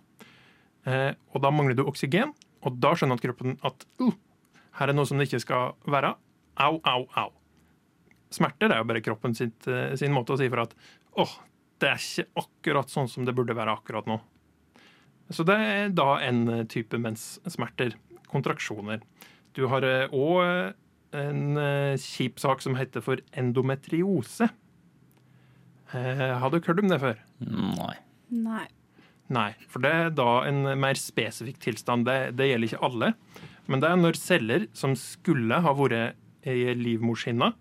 Og 1.31 1.39
da 1.39 1.53
mangler 1.55 1.79
du 1.79 1.85
oksygen, 1.87 2.35
og 2.67 2.81
da 2.83 2.91
skjønner 2.99 3.15
at 3.15 3.23
kroppen 3.29 3.55
at 3.63 3.87
uh, 4.03 4.11
her 4.79 4.89
er 4.91 4.97
noe 4.97 5.05
som 5.09 5.19
det 5.21 5.27
ikke 5.29 5.41
skal 5.43 5.73
være. 5.93 6.13
Au, 6.63 6.77
au, 6.89 7.05
au. 7.19 7.31
Smerter 8.33 8.71
er 8.73 8.81
jo 8.81 8.87
bare 8.89 9.01
kroppen 9.05 9.35
sitt, 9.37 9.67
eh, 9.69 9.93
sin 9.99 10.13
måte 10.15 10.33
å 10.33 10.39
si 10.39 10.47
for 10.49 10.63
at 10.65 10.73
åh, 11.21 11.33
det 11.81 11.89
er 11.91 12.01
ikke 12.01 12.43
akkurat 12.43 12.89
sånn 12.93 13.09
som 13.11 13.25
det 13.27 13.35
burde 13.37 13.55
være 13.57 13.75
akkurat 13.77 14.07
nå. 14.09 14.19
Så 15.33 15.45
det 15.47 15.55
er 15.61 15.93
da 15.95 16.15
en 16.25 16.43
eh, 16.49 16.63
type 16.69 16.97
menssmerter. 17.01 17.95
Kontraksjoner. 18.33 19.03
Du 19.53 19.67
har 19.69 19.85
òg 19.85 20.73
en 21.13 21.57
eh, 21.61 21.93
kjip 22.01 22.39
sak 22.41 22.63
som 22.65 22.73
heter 22.79 23.03
for 23.05 23.21
endometriose. 23.37 24.47
Eh, 25.93 26.31
Har 26.41 26.49
du 26.49 26.57
hørt 26.57 26.81
om 26.81 26.89
det 26.89 26.97
før? 27.03 27.19
Nei. 27.45 27.95
Nei. 28.33 28.63
Nei, 29.33 29.51
for 29.69 29.85
det 29.85 29.91
er 29.93 30.09
da 30.17 30.29
en 30.49 30.65
mer 30.81 30.97
spesifikk 30.99 31.61
tilstand. 31.63 32.05
Det, 32.09 32.33
det 32.37 32.49
gjelder 32.49 32.71
ikke 32.71 32.85
alle. 32.89 33.11
Men 33.71 33.83
det 33.83 33.89
er 33.89 33.99
når 33.99 34.19
celler 34.19 34.67
som 34.75 34.95
skulle 34.99 35.61
ha 35.63 35.73
vært 35.77 36.19
i 36.49 36.73
livmorshinna, 36.75 37.53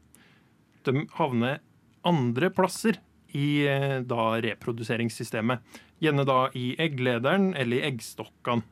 de 0.83 1.05
havner 1.15 1.61
andre 2.09 2.51
plasser 2.51 2.99
i 3.39 3.65
eh, 3.71 4.01
da 4.05 4.33
reproduseringssystemet. 4.43 5.63
Gjerne 6.03 6.27
da 6.27 6.39
i 6.59 6.73
egglederen 6.83 7.53
eller 7.55 7.79
i 7.79 7.85
eggstokkene. 7.93 8.67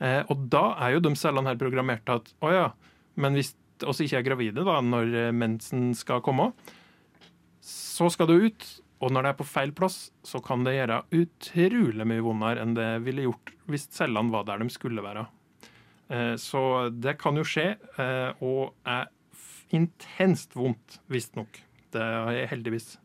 Eh, 0.00 0.22
og 0.32 0.46
da 0.52 0.70
er 0.80 0.96
jo 0.96 1.02
de 1.04 1.12
cellene 1.20 1.52
her 1.52 1.60
programmert 1.60 2.06
til 2.08 2.22
at 2.22 2.30
å 2.40 2.52
ja, 2.54 2.68
men 3.20 3.36
hvis 3.36 3.52
oss 3.88 4.00
ikke 4.00 4.20
er 4.20 4.28
gravide 4.30 4.64
da, 4.64 4.78
når 4.80 5.16
eh, 5.26 5.34
mensen 5.36 5.90
skal 5.96 6.24
komme, 6.24 6.50
så 7.64 8.08
skal 8.12 8.30
du 8.30 8.38
ut. 8.48 8.70
Og 9.00 9.12
når 9.12 9.24
det 9.24 9.30
er 9.30 9.36
på 9.38 9.48
feil 9.48 9.70
plass, 9.76 10.10
så 10.24 10.42
kan 10.44 10.64
det 10.64 10.74
gjøre 10.76 11.02
utrolig 11.16 12.04
mye 12.08 12.24
vondere 12.24 12.64
enn 12.64 12.74
det 12.76 12.88
ville 13.06 13.28
gjort 13.28 13.54
hvis 13.70 13.86
cellene 13.94 14.32
var 14.32 14.44
der 14.48 14.60
de 14.60 14.72
skulle 14.72 15.04
være. 15.04 15.24
Eh, 16.10 16.34
Så 16.36 16.90
det 16.90 17.18
kan 17.18 17.36
jo 17.38 17.46
skje, 17.46 17.76
eh, 17.98 18.32
og 18.42 18.74
er 18.84 19.08
intenst 19.70 20.56
vondt, 20.58 20.98
visstnok. 21.08 21.60
Det 21.94 22.02
har 22.02 22.32
jeg 22.34 22.50
heldigvis 22.50 22.98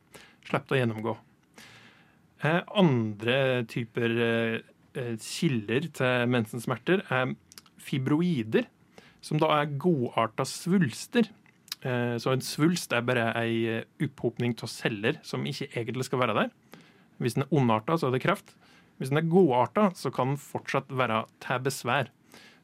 sluppet 0.46 0.74
å 0.74 0.80
gjennomgå. 0.82 1.18
Eh, 2.44 2.62
Andre 2.76 3.64
typer 3.66 4.64
kilder 4.96 5.90
til 5.92 6.28
mensensmerter 6.32 7.02
er 7.12 7.34
fibroider, 7.84 8.66
som 9.22 9.38
da 9.42 9.50
er 9.62 9.74
godarta 9.78 10.46
svulster. 10.48 11.28
Så 11.84 12.32
en 12.32 12.42
svulst 12.42 12.94
er 12.96 13.02
bare 13.02 13.26
ei 13.36 13.84
opphopning 14.02 14.56
av 14.64 14.70
celler 14.72 15.20
som 15.22 15.44
ikke 15.46 15.68
egentlig 15.76 16.06
skal 16.08 16.20
være 16.20 16.38
der. 16.38 16.50
Hvis 17.20 17.36
den 17.36 17.44
er 17.44 17.52
ondarta, 17.52 17.98
så 18.00 18.08
er 18.08 18.16
det 18.16 18.24
kreft. 18.24 18.56
Hvis 18.98 19.12
den 19.12 19.20
er 19.20 19.28
godarta, 19.28 19.90
så 19.94 20.10
kan 20.16 20.34
den 20.34 20.38
fortsatt 20.38 20.88
være 20.90 21.26
til 21.44 21.60
besvær. 21.60 22.08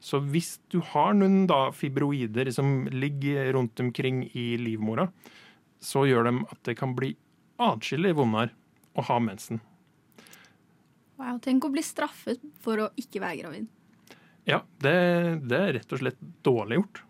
Så 0.01 0.17
hvis 0.33 0.55
du 0.73 0.79
har 0.93 1.13
noen 1.13 1.45
da 1.49 1.67
fibroider 1.75 2.49
som 2.53 2.87
ligger 2.89 3.51
rundt 3.53 3.79
omkring 3.83 4.23
i 4.33 4.55
livmora, 4.57 5.07
så 5.81 6.07
gjør 6.09 6.29
de 6.29 6.33
at 6.49 6.61
det 6.65 6.77
kan 6.79 6.95
bli 6.97 7.13
atskillig 7.61 8.15
vondere 8.17 8.53
å 8.97 9.05
ha 9.05 9.19
mensen. 9.21 9.61
Wow, 11.21 11.37
tenk 11.43 11.67
å 11.67 11.71
bli 11.73 11.83
straffet 11.85 12.41
for 12.63 12.81
å 12.81 12.89
ikke 12.97 13.21
være 13.21 13.43
gravid. 13.43 13.69
Ja, 14.49 14.63
det, 14.81 14.93
det 15.45 15.57
er 15.59 15.73
rett 15.77 15.93
og 15.93 16.01
slett 16.01 16.21
dårlig 16.45 16.79
gjort. 16.79 17.03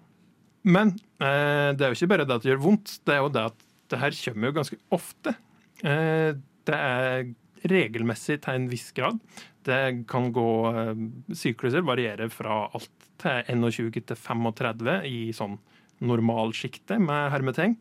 Men 0.67 0.91
eh, 1.23 1.71
det 1.73 1.85
er 1.85 1.93
jo 1.93 1.97
ikke 1.97 2.11
bare 2.11 2.25
det 2.27 2.35
at 2.35 2.43
det 2.43 2.51
gjør 2.51 2.65
vondt, 2.65 2.97
det 3.07 3.15
er 3.15 3.23
jo 3.23 3.31
det 3.33 3.45
at 3.53 3.63
det 3.91 3.99
her 4.01 4.17
kommer 4.25 4.49
jo 4.51 4.57
ganske 4.59 4.79
ofte. 4.93 5.33
Eh, 5.79 6.33
det 6.67 6.77
er 6.77 7.31
regelmessig 7.71 8.41
til 8.43 8.59
en 8.59 8.67
viss 8.71 8.89
grad. 8.95 9.19
Det 9.65 10.05
kan 10.09 10.31
gå 10.33 10.49
eh, 10.73 11.01
Sykluser 11.37 11.85
varierer 11.85 12.31
fra 12.33 12.63
alt 12.73 13.09
til 13.21 13.43
21 13.53 14.01
til 14.09 14.17
35 14.17 14.95
i 15.09 15.19
sånn 15.37 15.59
normalsjiktet 16.01 17.01
med 17.01 17.29
hermetegn. 17.33 17.75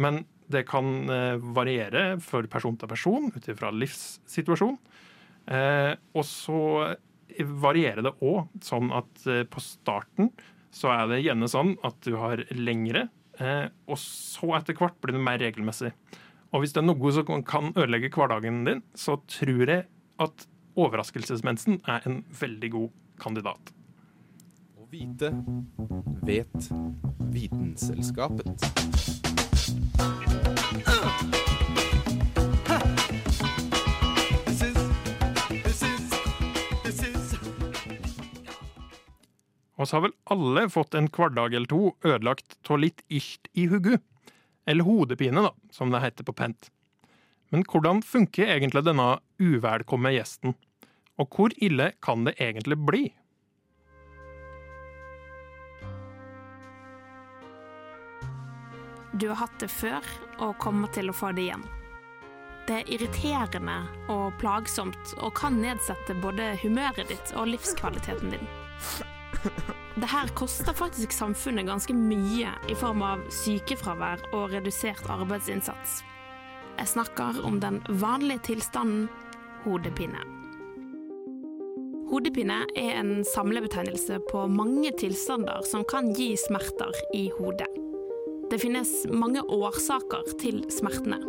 Men 0.00 0.22
det 0.50 0.64
kan 0.70 1.10
eh, 1.12 1.36
variere 1.56 2.14
for 2.24 2.48
person 2.50 2.78
til 2.80 2.90
person 2.90 3.28
ut 3.34 3.50
ifra 3.52 3.72
livssituasjon. 3.74 4.78
Eh, 5.50 5.92
og 6.16 6.26
så 6.26 6.62
varierer 7.40 8.02
det 8.04 8.16
òg 8.26 8.48
sånn 8.64 8.90
at 8.92 9.20
på 9.52 9.60
starten 9.62 10.32
så 10.74 10.90
er 10.90 11.04
det 11.12 11.20
gjerne 11.22 11.46
sånn 11.50 11.76
at 11.86 12.00
du 12.02 12.16
har 12.18 12.42
lengre, 12.58 13.04
og 13.86 13.96
så 14.02 14.50
etter 14.58 14.76
hvert 14.76 14.98
blir 15.00 15.14
det 15.14 15.22
mer 15.22 15.38
regelmessig. 15.40 15.92
Og 16.50 16.62
hvis 16.64 16.74
det 16.74 16.82
er 16.82 16.88
noe 16.88 17.12
som 17.14 17.44
kan 17.46 17.70
ødelegge 17.70 18.10
hverdagen 18.16 18.64
din, 18.66 18.82
så 18.98 19.16
tror 19.30 19.62
jeg 19.62 19.86
at 20.20 20.44
overraskelsesmensen 20.80 21.80
er 21.88 22.06
en 22.08 22.22
veldig 22.40 22.70
god 22.74 22.90
kandidat. 23.20 23.72
Å 24.80 24.86
vite 24.90 25.32
vet 26.26 26.70
Vitenselskapet. 27.30 28.66
Og 39.80 39.88
så 39.88 39.96
har 39.96 40.02
vel 40.04 40.16
alle 40.28 40.66
fått 40.68 40.94
en 40.98 41.08
hverdag 41.08 41.54
eller 41.56 41.70
to 41.70 41.94
ødelagt 42.04 42.58
av 42.68 42.82
litt 42.82 43.00
ilt 43.08 43.48
i 43.56 43.64
hodet. 43.70 44.02
Eller 44.68 44.84
hodepine, 44.84 45.40
da, 45.40 45.54
som 45.72 45.92
det 45.92 46.02
heter 46.04 46.26
på 46.28 46.36
pent. 46.36 46.68
Men 47.50 47.64
hvordan 47.66 48.02
funker 48.04 48.52
egentlig 48.52 48.84
denne 48.86 49.16
uvelkomme 49.40 50.12
gjesten? 50.14 50.52
Og 51.20 51.28
hvor 51.36 51.52
ille 51.60 51.92
kan 52.00 52.24
det 52.24 52.38
egentlig 52.40 52.78
bli? 52.80 53.02
Du 59.12 59.28
har 59.28 59.42
hatt 59.42 59.58
det 59.60 59.68
før 59.68 60.06
og 60.40 60.56
kommer 60.62 60.88
til 60.94 61.10
å 61.10 61.16
få 61.16 61.34
det 61.36 61.50
igjen. 61.50 61.66
Det 62.68 62.78
er 62.78 62.90
irriterende 62.94 63.76
og 64.12 64.36
plagsomt 64.40 65.14
og 65.18 65.34
kan 65.36 65.58
nedsette 65.60 66.14
både 66.22 66.54
humøret 66.62 67.10
ditt 67.10 67.32
og 67.36 67.50
livskvaliteten 67.50 68.36
din. 68.36 68.50
Det 70.00 70.08
her 70.08 70.30
koster 70.38 70.76
faktisk 70.76 71.12
samfunnet 71.12 71.68
ganske 71.68 71.96
mye 71.96 72.54
i 72.70 72.76
form 72.78 73.02
av 73.04 73.24
sykefravær 73.42 74.22
og 74.30 74.54
redusert 74.54 75.04
arbeidsinnsats. 75.10 76.00
Jeg 76.78 76.94
snakker 76.94 77.42
om 77.44 77.58
den 77.60 77.82
vanlige 78.00 78.54
tilstanden 78.54 79.08
hodepine. 79.66 80.39
Hodepine 82.10 82.64
er 82.74 82.96
en 82.98 83.24
samlebetegnelse 83.24 84.16
på 84.26 84.46
mange 84.50 84.90
tilstander 84.98 85.62
som 85.62 85.84
kan 85.86 86.08
gi 86.16 86.32
smerter 86.42 86.90
i 87.14 87.28
hodet. 87.36 87.68
Det 88.50 88.58
finnes 88.58 88.90
mange 89.06 89.44
årsaker 89.46 90.32
til 90.40 90.64
smertene. 90.74 91.20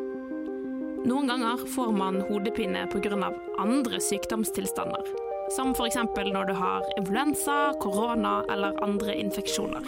Noen 1.05 1.29
ganger 1.29 1.61
får 1.75 1.91
man 1.93 2.17
hodepine 2.25 2.88
pga. 2.89 3.29
andre 3.61 4.00
sykdomstilstander, 4.01 5.05
som 5.53 5.75
f.eks. 5.77 6.00
når 6.33 6.50
du 6.50 6.53
har 6.57 6.89
influensa, 6.97 7.73
korona 7.79 8.41
eller 8.50 8.81
andre 8.81 9.15
infeksjoner. 9.21 9.85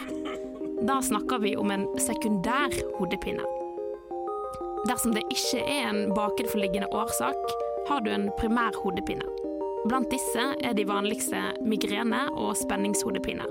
Da 0.86 1.00
snakker 1.02 1.42
vi 1.42 1.56
om 1.56 1.70
en 1.70 1.88
sekundær 1.98 2.70
hodepine. 3.00 3.42
Dersom 4.86 5.14
det 5.14 5.26
ikke 5.26 5.58
er 5.58 5.90
en 5.90 6.14
bakenforliggende 6.14 6.92
årsak, 6.94 7.50
har 7.88 8.00
du 8.00 8.12
en 8.14 8.30
primær 8.38 8.78
hodepine. 8.84 9.43
Blant 9.84 10.08
disse 10.08 10.40
er 10.64 10.72
de 10.72 10.86
vanligste 10.88 11.36
migrene 11.60 12.22
og 12.40 12.54
spenningshodepine. 12.56 13.44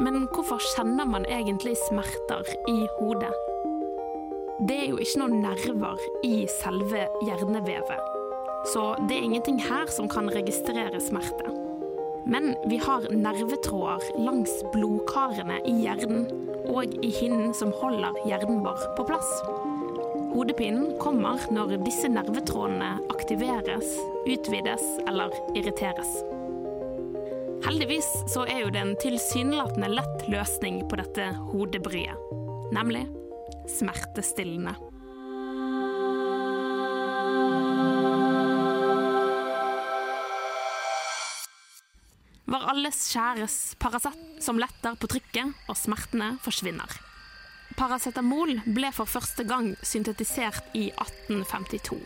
Men 0.00 0.22
hvorfor 0.32 0.62
kjenner 0.72 1.04
man 1.04 1.26
egentlig 1.28 1.74
smerter 1.82 2.48
i 2.72 2.86
hodet? 2.96 3.34
Det 4.64 4.78
er 4.78 4.88
jo 4.88 4.96
ikke 4.96 5.20
noen 5.20 5.42
nerver 5.44 6.00
i 6.24 6.46
selve 6.54 7.04
hjernevevet, 7.20 8.08
så 8.72 8.86
det 9.10 9.18
er 9.18 9.28
ingenting 9.28 9.60
her 9.60 9.92
som 9.92 10.08
kan 10.08 10.32
registrere 10.32 11.02
smerte. 11.04 11.52
Men 12.24 12.54
vi 12.72 12.80
har 12.80 13.04
nervetråder 13.12 14.24
langs 14.24 14.56
blodkarene 14.72 15.60
i 15.68 15.76
hjernen 15.84 16.24
og 16.64 16.96
i 17.04 17.12
hinnen 17.12 17.52
som 17.52 17.76
holder 17.76 18.16
hjernen 18.24 18.64
vår 18.64 18.88
på 18.96 19.04
plass. 19.12 19.36
Hodepinen 20.28 20.98
kommer 21.00 21.40
når 21.54 21.78
disse 21.86 22.08
nervetrådene 22.12 22.90
aktiveres, 23.12 23.94
utvides 24.28 24.84
eller 25.08 25.32
irriteres. 25.56 26.10
Heldigvis 27.64 28.08
så 28.30 28.44
er 28.48 28.62
jo 28.62 28.72
det 28.74 28.82
en 28.84 28.94
tilsynelatende 29.00 29.88
lett 29.92 30.28
løsning 30.30 30.82
på 30.90 31.00
dette 31.00 31.30
hodebryet, 31.50 32.28
nemlig 32.76 33.06
smertestillende. 33.72 34.76
Var 42.48 42.70
alles 42.72 43.02
kjæres 43.12 43.58
Paracet 43.80 44.16
som 44.44 44.60
letter 44.60 44.96
på 44.96 45.10
trykket, 45.10 45.52
og 45.68 45.76
smertene 45.76 46.36
forsvinner. 46.44 47.07
Paracetamol 47.78 48.56
ble 48.66 48.88
for 48.90 49.06
første 49.06 49.44
gang 49.46 49.70
syntetisert 49.86 50.72
i 50.74 50.88
1852. 50.90 51.98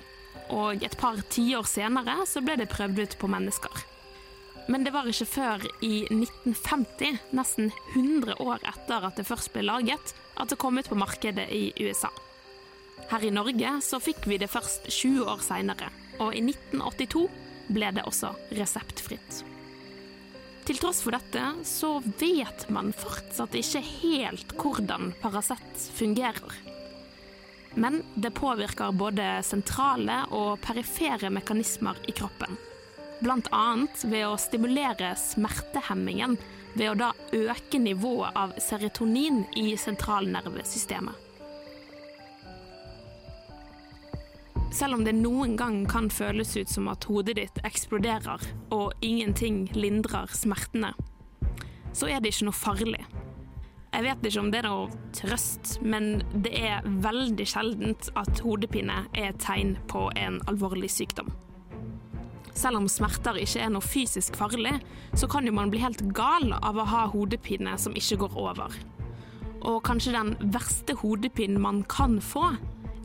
Og 0.53 0.83
et 0.85 0.97
par 1.01 1.17
tiår 1.33 1.65
senere 1.65 2.19
så 2.29 2.43
ble 2.45 2.59
det 2.61 2.69
prøvd 2.73 3.01
ut 3.01 3.17
på 3.23 3.31
mennesker. 3.33 3.87
Men 4.69 4.85
det 4.85 4.93
var 4.95 5.09
ikke 5.09 5.27
før 5.27 5.65
i 5.83 6.05
1950, 6.13 7.17
nesten 7.35 7.73
100 7.95 8.37
år 8.45 8.61
etter 8.69 9.09
at 9.09 9.17
det 9.19 9.27
først 9.27 9.51
ble 9.55 9.65
laget, 9.65 10.13
at 10.37 10.53
det 10.53 10.61
kom 10.61 10.77
ut 10.79 10.91
på 10.93 10.99
markedet 10.99 11.49
i 11.51 11.73
USA. 11.81 12.13
Her 13.11 13.25
i 13.25 13.33
Norge 13.35 13.73
så 13.85 14.01
fikk 14.01 14.29
vi 14.29 14.39
det 14.39 14.53
først 14.53 14.87
20 14.93 15.25
år 15.25 15.41
seinere, 15.45 15.89
og 16.21 16.37
i 16.37 16.45
1982 16.45 17.25
ble 17.73 17.91
det 17.97 18.05
også 18.09 18.35
reseptfritt. 18.61 19.43
Til 20.63 20.79
tross 20.79 21.01
for 21.03 21.15
dette 21.17 21.43
så 21.67 21.97
vet 22.21 22.69
man 22.71 22.93
fortsatt 22.95 23.57
ikke 23.59 23.83
helt 23.83 24.53
hvordan 24.61 25.11
Paracet 25.23 25.89
fungerer. 25.97 26.55
Men 27.75 28.03
det 28.15 28.35
påvirker 28.37 28.93
både 28.95 29.41
sentrale 29.47 30.21
og 30.31 30.61
perifere 30.63 31.33
mekanismer 31.33 31.99
i 32.07 32.15
kroppen. 32.15 32.59
Annet 33.23 34.03
ved 34.11 34.27
å 34.27 34.39
stimulere 34.39 35.13
smertehemmingen 35.19 36.37
ved 36.75 36.89
å 36.91 36.97
da 36.99 37.11
øke 37.37 37.79
nivået 37.79 38.35
av 38.39 38.55
serotonin 38.63 39.45
i 39.59 39.77
sentralnervesystemet. 39.79 41.32
Selv 44.73 44.97
om 44.97 45.03
det 45.05 45.13
noen 45.13 45.53
gang 45.61 45.83
kan 45.85 46.09
føles 46.09 46.55
ut 46.57 46.71
som 46.73 46.87
at 46.89 47.05
hodet 47.05 47.37
ditt 47.37 47.59
eksploderer 47.67 48.41
og 48.73 48.95
ingenting 49.05 49.67
lindrer 49.77 50.33
smertene, 50.33 50.95
så 51.93 52.09
er 52.09 52.23
det 52.23 52.33
ikke 52.33 52.49
noe 52.49 52.57
farlig. 52.57 53.03
Jeg 53.93 54.07
vet 54.07 54.25
ikke 54.25 54.41
om 54.41 54.49
det 54.49 54.63
er 54.63 54.71
noe 54.71 55.13
trøst, 55.13 55.75
men 55.85 56.23
det 56.33 56.55
er 56.57 56.87
veldig 57.05 57.45
sjeldent 57.45 58.09
at 58.17 58.41
hodepine 58.41 59.03
er 59.13 59.35
et 59.35 59.43
tegn 59.45 59.75
på 59.93 60.07
en 60.17 60.41
alvorlig 60.49 60.89
sykdom. 60.95 61.29
Selv 62.57 62.81
om 62.81 62.89
smerter 62.89 63.37
ikke 63.41 63.61
er 63.61 63.73
noe 63.73 63.85
fysisk 63.85 64.41
farlig, 64.41 64.79
så 65.13 65.29
kan 65.29 65.45
jo 65.45 65.53
man 65.53 65.69
bli 65.73 65.85
helt 65.85 66.01
gal 66.17 66.49
av 66.63 66.81
å 66.81 66.89
ha 66.89 67.05
hodepine 67.13 67.77
som 67.81 67.93
ikke 67.97 68.23
går 68.25 68.41
over. 68.41 68.81
Og 69.69 69.83
kanskje 69.85 70.17
den 70.17 70.35
verste 70.57 70.97
hodepinen 71.05 71.61
man 71.61 71.85
kan 71.93 72.17
få, 72.25 72.55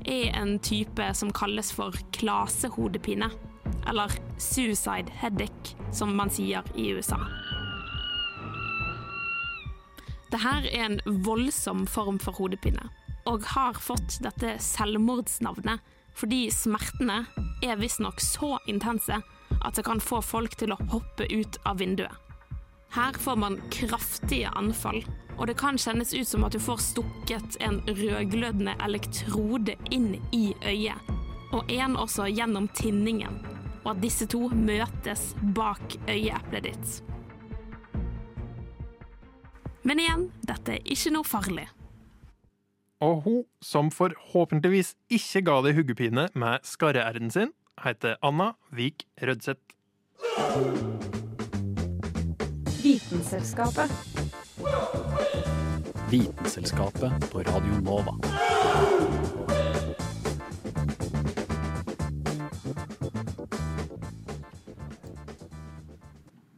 er 0.07 0.33
en 0.39 0.57
type 0.63 1.09
som 1.13 1.33
kalles 1.35 1.71
for 1.75 1.95
klasehodepine. 2.15 3.29
Eller 3.87 4.11
suicide 4.37 5.11
headache, 5.21 5.75
som 5.91 6.15
man 6.15 6.31
sier 6.31 6.63
i 6.75 6.89
USA. 6.95 7.19
Dette 10.27 10.53
er 10.53 10.67
en 10.83 10.99
voldsom 11.23 11.85
form 11.87 12.19
for 12.19 12.35
hodepine, 12.35 12.89
og 13.27 13.45
har 13.53 13.79
fått 13.79 14.19
dette 14.23 14.57
selvmordsnavnet 14.63 15.93
fordi 16.17 16.47
smertene 16.49 17.21
er 17.61 17.77
visstnok 17.77 18.21
så 18.23 18.55
intense 18.65 19.19
at 19.57 19.77
det 19.77 19.85
kan 19.85 20.01
få 20.01 20.17
folk 20.25 20.57
til 20.57 20.73
å 20.73 20.79
hoppe 20.89 21.27
ut 21.29 21.59
av 21.67 21.77
vinduet. 21.77 22.26
Her 22.89 23.13
får 23.13 23.35
man 23.35 23.59
kraftige 23.71 24.49
anfall, 24.55 25.03
og 25.37 25.47
det 25.47 25.57
kan 25.59 25.77
kjennes 25.77 26.13
ut 26.15 26.27
som 26.27 26.45
at 26.47 26.55
du 26.55 26.59
får 26.61 26.79
stukket 26.81 27.59
en 27.63 27.81
rødglødende 27.87 28.77
elektrode 28.83 29.75
inn 29.91 30.15
i 30.35 30.53
øyet, 30.65 31.11
og 31.51 31.71
en 31.71 31.97
også 31.99 32.29
gjennom 32.31 32.69
tinningen, 32.77 33.41
og 33.83 33.93
at 33.95 34.01
disse 34.03 34.27
to 34.31 34.47
møtes 34.49 35.33
bak 35.55 35.99
øyeeplet 36.07 36.71
ditt. 36.71 37.01
Men 39.87 40.01
igjen, 40.03 40.29
dette 40.47 40.79
er 40.79 40.89
ikke 40.95 41.13
noe 41.15 41.27
farlig. 41.27 41.67
Og 43.03 43.21
hun 43.23 43.43
som 43.61 43.91
forhåpentligvis 43.93 44.95
ikke 45.13 45.43
ga 45.47 45.59
deg 45.67 45.77
huggepine 45.77 46.27
med 46.33 46.65
skarre-r-en 46.65 47.31
sin, 47.31 47.53
heter 47.85 48.17
Anna 48.25 48.55
Vik 48.73 49.05
Rødseth. 49.21 49.61
Vitenselskapet. 52.87 53.91
Vitenselskapet 56.09 57.25
på 57.31 57.41
Radio 57.43 57.79
Nova. 57.83 58.13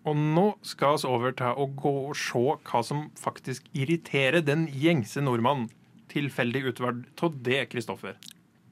Og 0.05 0.13
nå 0.13 0.43
skal 0.61 0.99
vi 0.99 1.09
over 1.09 1.33
til 1.33 1.49
å 1.49 1.65
gå 1.65 1.95
og 2.11 2.13
se 2.13 2.43
hva 2.61 2.83
som 2.85 3.07
faktisk 3.17 3.65
irriterer 3.73 4.45
den 4.45 4.67
gjengse 4.69 5.25
nordmann. 5.25 5.65
Tilfeldig 6.13 6.67
utvalgt 6.75 7.25
av 7.25 7.41
det, 7.41 7.63
Kristoffer. 7.73 8.21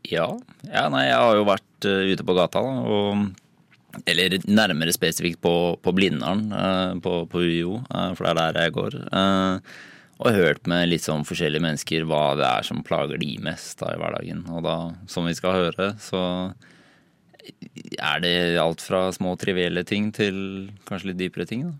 Ja. 0.05 0.29
ja, 0.61 0.85
nei, 0.93 1.07
jeg 1.09 1.17
har 1.25 1.41
jo 1.41 1.49
vært 1.49 1.89
uh, 1.89 2.05
ute 2.05 2.21
på 2.21 2.37
gata, 2.37 2.61
da, 2.61 2.85
og 2.85 3.46
Eller 4.05 4.35
nærmere 4.45 4.93
spesifikt 4.93 5.39
på, 5.41 5.53
på 5.81 5.93
Blindern, 5.95 6.47
uh, 6.51 6.97
på, 7.01 7.21
på 7.31 7.43
UiO, 7.43 7.77
uh, 7.87 8.11
for 8.17 8.27
det 8.27 8.33
er 8.33 8.57
der 8.57 8.67
jeg 8.67 8.75
går. 8.75 8.97
og 10.17 10.33
hørt 10.33 10.67
med 10.67 10.89
litt 10.89 11.05
sånn 11.05 11.25
forskjellige 11.27 11.61
mennesker 11.61 12.05
hva 12.09 12.35
det 12.37 12.45
er 12.47 12.65
som 12.65 12.81
plager 12.85 13.19
de 13.21 13.35
mest 13.45 13.77
da, 13.79 13.93
i 13.93 13.99
hverdagen. 14.01 14.43
Og 14.49 14.63
da, 14.65 14.77
som 15.09 15.29
vi 15.29 15.35
skal 15.37 15.53
høre, 15.53 15.91
så 16.01 16.23
er 17.97 18.23
det 18.23 18.33
alt 18.61 18.81
fra 18.83 19.07
små 19.15 19.35
trivielle 19.39 19.83
ting 19.87 20.09
til 20.15 20.71
kanskje 20.89 21.11
litt 21.11 21.21
dypere 21.21 21.45
ting. 21.45 21.67
da. 21.69 21.75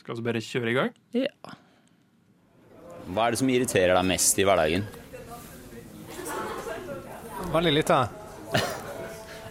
Skal 0.00 0.16
vi 0.16 0.26
bare 0.26 0.40
kjøre 0.44 0.70
i 0.70 0.76
gang? 0.76 0.94
Ja. 1.14 1.54
Hva 3.10 3.26
er 3.26 3.34
det 3.34 3.40
som 3.40 3.50
irriterer 3.52 3.96
deg 3.96 4.06
mest 4.08 4.38
i 4.38 4.46
hverdagen? 4.46 4.86
Veldig 7.50 7.72
lite. 7.74 8.00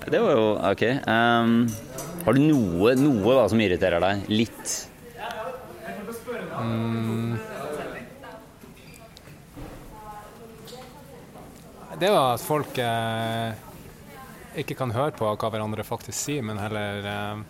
Det 0.07 0.19
var 0.23 0.31
jo 0.31 0.45
OK. 0.71 0.83
Um, 1.03 1.55
har 2.25 2.37
du 2.37 2.41
noe, 2.43 2.95
noe 2.99 3.35
da, 3.35 3.47
som 3.51 3.59
irriterer 3.61 4.03
deg? 4.03 4.29
Litt? 4.31 4.77
Mm. 6.59 7.37
det 11.99 12.09
var 12.09 12.33
at 12.33 12.43
folk 12.43 12.77
eh, 12.79 13.51
ikke 14.59 14.77
kan 14.79 14.93
høre 14.95 15.11
på 15.17 15.27
hva 15.27 15.49
hverandre 15.51 15.83
faktisk 15.83 16.15
sier, 16.15 16.45
men 16.47 16.59
heller 16.61 17.07
eh, 17.11 17.41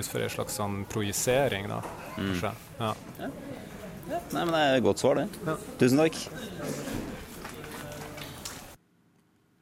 utføre 0.00 0.28
en 0.28 0.32
slags 0.32 0.56
sånn 0.56 0.82
projisering, 0.88 1.68
da. 1.68 1.82
Kanskje. 2.16 2.52
Ja. 2.80 2.94
Nei, 4.08 4.42
men 4.42 4.54
det 4.54 4.62
er 4.62 4.78
et 4.78 4.86
godt 4.86 5.02
svar, 5.02 5.20
det. 5.20 5.56
Tusen 5.80 6.00
takk. 6.00 6.16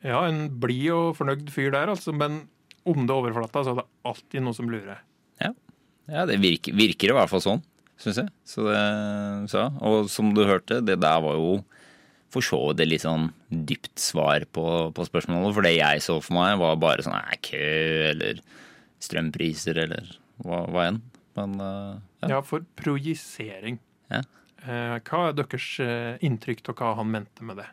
Ja, 0.06 0.22
en 0.28 0.46
blid 0.62 0.90
og 0.94 1.16
fornøyd 1.18 1.48
fyr 1.52 1.72
der, 1.74 1.90
altså. 1.92 2.14
Men 2.14 2.44
om 2.86 3.06
det 3.06 3.12
er 3.12 3.20
overflata, 3.20 3.64
så 3.66 3.74
er 3.74 3.80
det 3.80 3.86
alltid 4.06 4.44
noe 4.46 4.56
som 4.56 4.68
lurer. 4.70 5.00
Ja, 5.42 5.52
ja 6.12 6.26
det 6.30 6.38
virker, 6.42 6.76
virker 6.78 7.10
i 7.10 7.16
hvert 7.16 7.32
fall 7.32 7.42
sånn, 7.42 7.64
syns 8.02 8.20
jeg. 8.22 8.30
Så 8.46 8.68
det, 8.68 8.82
så, 9.52 9.66
og 9.82 10.10
som 10.12 10.30
du 10.36 10.44
hørte, 10.46 10.78
det 10.86 11.00
der 11.02 11.24
var 11.24 11.40
jo 11.40 11.56
for 12.32 12.44
så 12.44 12.58
vidt 12.68 12.82
et 12.84 12.90
litt 12.90 13.04
sånn 13.04 13.30
dypt 13.48 13.98
svar 14.02 14.44
på, 14.54 14.66
på 14.94 15.08
spørsmålet. 15.08 15.54
For 15.56 15.66
det 15.66 15.76
jeg 15.76 16.04
så 16.04 16.18
for 16.22 16.38
meg, 16.38 16.56
var 16.60 16.78
bare 16.82 17.06
sånn 17.06 17.16
nei, 17.16 17.38
kø 17.44 17.66
eller 18.12 18.40
strømpriser 19.02 19.82
eller 19.86 20.10
hva, 20.44 20.64
hva 20.70 20.88
enn. 20.90 21.02
Men 21.36 21.58
eh, 21.62 22.30
Ja, 22.32 22.40
for 22.44 22.64
projisering. 22.78 23.80
Ja. 24.12 24.22
Eh, 24.66 24.96
hva 25.06 25.28
er 25.28 25.36
deres 25.38 25.68
eh, 25.82 26.14
inntrykk 26.26 26.64
av 26.72 26.78
hva 26.80 26.94
han 27.00 27.12
mente 27.12 27.46
med 27.46 27.60
det? 27.62 27.68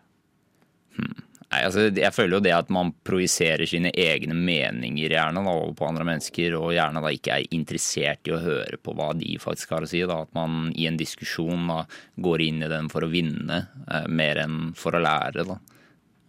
Nei, 1.53 1.59
altså, 1.67 1.83
jeg 1.93 2.13
føler 2.15 2.39
jo 2.39 2.43
det 2.47 2.53
at 2.55 2.69
man 2.73 2.89
projiserer 3.05 3.67
sine 3.69 3.91
egne 3.99 4.33
meninger 4.33 5.13
gjerne 5.13 5.43
da, 5.45 5.51
over 5.53 5.75
på 5.77 5.85
andre 5.85 6.05
mennesker, 6.07 6.55
og 6.57 6.71
gjerne 6.73 7.03
da 7.03 7.11
ikke 7.13 7.35
er 7.35 7.53
interessert 7.53 8.29
i 8.29 8.33
å 8.33 8.39
høre 8.41 8.79
på 8.81 8.95
hva 8.97 9.11
de 9.17 9.35
faktisk 9.41 9.75
har 9.75 9.85
å 9.85 9.89
si. 9.89 10.01
Da. 10.09 10.23
At 10.25 10.33
man 10.33 10.71
i 10.73 10.87
en 10.89 10.97
diskusjon 10.97 11.67
da, 11.69 11.83
går 12.25 12.45
inn 12.47 12.63
i 12.65 12.71
den 12.71 12.89
for 12.89 13.05
å 13.05 13.11
vinne, 13.11 13.59
eh, 13.85 14.07
mer 14.09 14.41
enn 14.41 14.73
for 14.79 14.97
å 14.97 15.03
lære. 15.03 15.45
Da. 15.51 15.59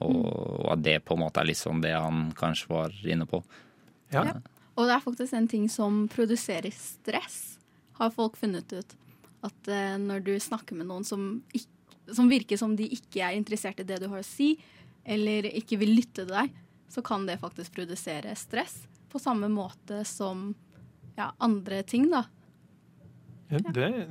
Og, 0.04 0.20
og 0.26 0.68
at 0.74 0.84
det 0.84 0.98
på 1.08 1.16
en 1.16 1.24
måte 1.24 1.40
er 1.40 1.48
litt 1.48 1.62
sånn 1.62 1.80
det 1.80 1.94
han 1.94 2.26
kanskje 2.36 2.68
var 2.74 3.00
inne 3.08 3.28
på. 3.30 3.40
Ja. 4.12 4.26
Og 4.74 4.90
det 4.90 4.98
er 4.98 5.06
faktisk 5.06 5.38
en 5.38 5.48
ting 5.48 5.70
som 5.72 6.04
produserer 6.12 6.74
stress, 6.76 7.56
har 7.96 8.12
folk 8.12 8.36
funnet 8.36 8.76
ut. 8.76 8.96
At 9.46 9.72
eh, 9.72 9.96
når 10.04 10.28
du 10.28 10.34
snakker 10.36 10.76
med 10.76 10.90
noen 10.92 11.08
som, 11.08 11.38
ikke, 11.56 12.12
som 12.12 12.28
virker 12.28 12.60
som 12.60 12.76
de 12.76 12.92
ikke 12.92 13.24
er 13.24 13.40
interessert 13.40 13.80
i 13.80 13.88
det 13.88 14.02
du 14.04 14.10
har 14.12 14.20
å 14.20 14.26
si, 14.34 14.52
eller 15.04 15.48
ikke 15.52 15.78
vil 15.80 15.94
lytte 15.98 16.22
til 16.22 16.30
deg, 16.32 16.52
så 16.88 17.02
kan 17.04 17.26
det 17.28 17.40
faktisk 17.42 17.74
produsere 17.76 18.34
stress. 18.38 18.84
På 19.12 19.20
samme 19.22 19.48
måte 19.52 20.02
som 20.08 20.52
ja, 21.16 21.30
andre 21.42 21.82
ting, 21.86 22.08
da. 22.10 22.24
Ja, 23.52 23.60
det 23.76 23.84
er 23.84 24.04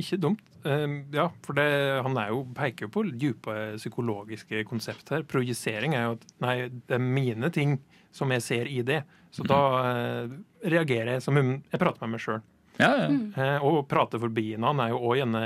ikke 0.00 0.18
dumt. 0.20 0.44
Eh, 0.66 0.86
ja, 1.14 1.28
for 1.44 1.58
det, 1.58 1.68
han 2.04 2.18
er 2.18 2.32
jo, 2.32 2.42
peker 2.56 2.86
jo 2.86 2.92
på 2.94 3.04
dype 3.10 3.56
psykologiske 3.76 4.64
konsept 4.68 5.12
her. 5.14 5.26
Projisering 5.28 5.94
er 5.94 6.06
jo 6.06 6.16
at 6.16 6.28
nei, 6.44 6.56
det 6.88 6.98
er 6.98 7.04
mine 7.04 7.50
ting 7.54 7.78
som 8.14 8.32
jeg 8.34 8.44
ser 8.44 8.70
i 8.70 8.80
det. 8.86 9.02
Så 9.34 9.44
da 9.46 9.60
eh, 9.90 10.38
reagerer 10.72 11.16
jeg 11.16 11.26
som 11.26 11.38
om 11.38 11.58
jeg 11.60 11.80
prater 11.80 12.06
med 12.06 12.16
meg 12.16 12.24
sjøl. 12.24 12.40
Ja, 12.78 12.92
ja. 12.94 13.06
Mm. 13.10 13.32
og 13.66 13.88
prate 13.90 14.20
forbi 14.22 14.52
en 14.54 14.62
annen 14.62 14.84
er 14.84 14.92
jo 14.92 15.00
òg 15.02 15.16
gjerne 15.18 15.40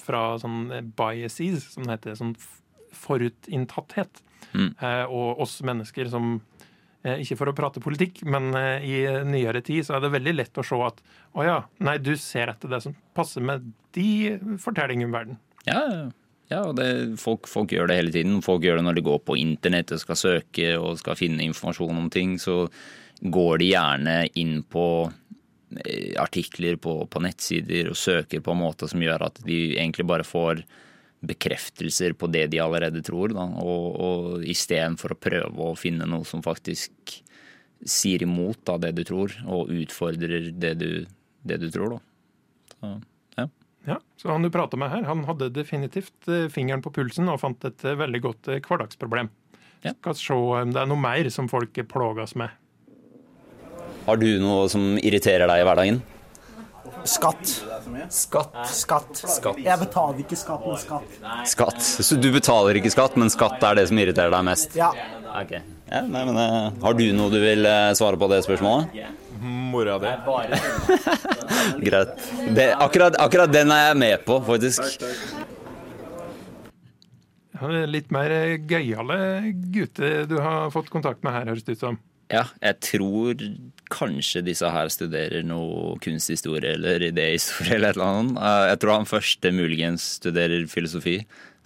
fra 0.00 0.22
sånn 0.40 0.62
biases, 0.96 1.66
som 1.74 1.84
det 1.84 1.98
heter. 1.98 2.16
Sånn 2.16 2.32
forutinntatthet. 2.96 4.22
Mm. 4.52 4.70
Eh, 4.78 5.04
og 5.06 5.42
oss 5.44 5.60
mennesker 5.66 6.08
som 6.10 6.32
eh, 7.04 7.20
Ikke 7.22 7.38
for 7.38 7.50
å 7.50 7.56
prate 7.56 7.82
politikk, 7.82 8.22
men 8.28 8.50
eh, 8.58 8.86
i 8.86 8.96
nyere 9.28 9.62
tid 9.66 9.86
så 9.86 9.96
er 9.96 10.04
det 10.04 10.14
veldig 10.16 10.36
lett 10.36 10.60
å 10.60 10.66
se 10.66 10.80
at 10.86 11.02
å 11.38 11.46
ja, 11.46 11.58
nei, 11.86 11.98
du 12.02 12.14
ser 12.18 12.52
etter 12.52 12.72
det 12.72 12.82
som 12.84 12.96
passer 13.16 13.44
med 13.44 13.70
de 13.96 14.38
fortellingene 14.62 15.10
om 15.10 15.14
verden. 15.18 15.38
Ja, 15.68 15.82
ja. 16.50 16.64
og 16.64 16.76
det, 16.80 16.90
folk, 17.22 17.48
folk 17.50 17.72
gjør 17.74 17.90
det 17.90 18.00
hele 18.00 18.14
tiden. 18.14 18.40
Folk 18.44 18.66
gjør 18.66 18.80
det 18.80 18.88
når 18.88 18.98
de 18.98 19.06
går 19.06 19.22
på 19.26 19.38
internett 19.38 19.94
og 19.94 20.02
skal 20.02 20.18
søke 20.18 20.74
og 20.80 20.98
skal 21.02 21.18
finne 21.18 21.46
informasjon 21.46 22.02
om 22.02 22.10
ting. 22.12 22.36
Så 22.42 22.64
går 23.20 23.60
de 23.60 23.72
gjerne 23.74 24.16
inn 24.40 24.62
på 24.66 24.86
artikler 26.18 26.74
på, 26.82 26.96
på 27.06 27.20
nettsider 27.22 27.92
og 27.92 27.98
søker 27.98 28.40
på 28.42 28.54
en 28.54 28.62
måte 28.64 28.88
som 28.90 29.02
gjør 29.02 29.28
at 29.28 29.36
de 29.46 29.58
egentlig 29.76 30.06
bare 30.08 30.26
får 30.26 30.64
bekreftelser 31.20 32.14
på 32.16 32.28
det 32.32 32.46
de 32.52 32.60
allerede 32.62 33.02
tror. 33.04 33.34
Da. 33.36 33.46
Og, 33.60 33.86
og 34.00 34.46
istedenfor 34.48 35.14
å 35.14 35.20
prøve 35.20 35.70
å 35.70 35.76
finne 35.78 36.08
noe 36.08 36.26
som 36.28 36.44
faktisk 36.44 37.20
sier 37.80 38.24
imot 38.26 38.60
da, 38.68 38.76
det 38.80 38.92
du 38.98 39.04
tror, 39.08 39.34
og 39.48 39.72
utfordrer 39.72 40.50
det 40.52 40.74
du, 40.80 40.90
det 41.48 41.60
du 41.62 41.68
tror. 41.72 41.96
Da. 41.96 42.00
Så, 42.74 42.94
ja. 43.38 43.46
Ja, 43.88 43.98
så 44.20 44.32
Han 44.34 44.44
du 44.44 44.50
prata 44.52 44.76
med 44.76 44.92
her, 44.92 45.06
han 45.08 45.24
hadde 45.28 45.52
definitivt 45.56 46.28
eh, 46.28 46.48
fingeren 46.52 46.84
på 46.84 46.92
pulsen 46.92 47.30
og 47.32 47.40
fant 47.40 47.64
et 47.64 47.84
eh, 47.84 47.96
veldig 47.96 48.20
godt 48.26 48.50
hverdagsproblem. 48.60 49.30
hverdagsproblem. 49.80 49.94
Skal 49.96 50.16
se 50.20 50.36
om 50.36 50.74
det 50.74 50.82
er 50.82 50.90
noe 50.90 51.00
mer 51.00 51.28
som 51.32 51.48
folk 51.48 51.80
plages 51.88 52.36
med. 52.36 52.52
Har 54.04 54.20
du 54.20 54.28
noe 54.42 54.68
som 54.72 54.96
irriterer 55.00 55.48
deg 55.48 55.62
i 55.62 55.68
hverdagen? 55.68 56.00
Skatt. 57.08 57.60
Skatt. 58.14 58.56
Skatt. 58.70 59.10
Skatt. 59.20 59.60
Jeg 59.64 59.80
betaler 59.80 60.22
ikke 60.24 60.38
skatt, 60.38 60.66
men 60.66 60.80
skatt. 60.80 61.18
Skatt. 61.50 61.80
Så 61.80 62.18
du 62.20 62.30
betaler 62.34 62.78
ikke 62.80 62.92
skatt, 62.92 63.16
men 63.20 63.32
skatt 63.32 63.62
er 63.66 63.78
det 63.80 63.88
som 63.90 64.00
irriterer 64.00 64.32
deg 64.34 64.46
mest? 64.46 64.76
Ja. 64.78 64.90
Ok. 65.30 65.54
Ja, 65.90 66.02
nei, 66.06 66.24
men, 66.26 66.36
eh, 66.38 66.70
har 66.82 66.94
du 66.94 67.04
noe 67.16 67.32
du 67.32 67.40
vil 67.42 67.66
eh, 67.66 67.90
svare 67.98 68.18
på 68.18 68.28
det 68.30 68.42
spørsmålet? 68.46 68.94
Mora 69.40 69.96
di. 70.02 70.10
Greit. 71.86 72.12
Det, 72.54 72.68
akkurat, 72.76 73.16
akkurat 73.18 73.52
den 73.52 73.72
er 73.74 73.88
jeg 73.88 74.00
med 74.02 74.26
på, 74.26 74.40
faktisk. 74.46 74.84
Litt 77.90 78.12
mer 78.14 78.32
gøyale 78.68 79.18
gutter 79.72 80.24
du 80.28 80.38
har 80.40 80.70
fått 80.72 80.88
kontakt 80.92 81.24
med 81.26 81.34
her, 81.36 81.50
høres 81.52 81.66
det 81.66 81.76
ut 81.76 81.82
som. 81.82 81.98
Ja, 82.30 82.44
jeg 82.62 82.76
tror 82.86 83.40
kanskje 83.90 84.44
disse 84.46 84.68
her 84.70 84.86
studerer 84.92 85.42
noe 85.42 85.96
kunsthistorie 86.02 86.76
eller 86.76 87.02
idéhistorie 87.08 87.74
eller 87.74 87.90
et 87.90 87.98
eller 87.98 88.06
annet. 88.20 88.38
Eh, 88.38 88.66
Jeg 88.70 88.80
tror 88.84 88.92
han 88.94 89.08
første 89.10 89.50
muligens 89.56 90.04
studerer 90.20 90.66
filosofi, 90.70 91.16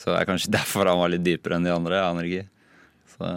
så 0.01 0.15
det 0.15 0.23
er 0.23 0.31
kanskje 0.31 0.55
derfor 0.59 0.89
han 0.89 1.03
var 1.03 1.13
litt 1.13 1.27
dypere 1.27 1.59
enn 1.59 1.69
de 1.69 1.75
andre. 1.75 1.99
Jeg 2.01 2.15
aner 2.15 2.31
ikke. 2.31 2.47
Så, 3.15 3.29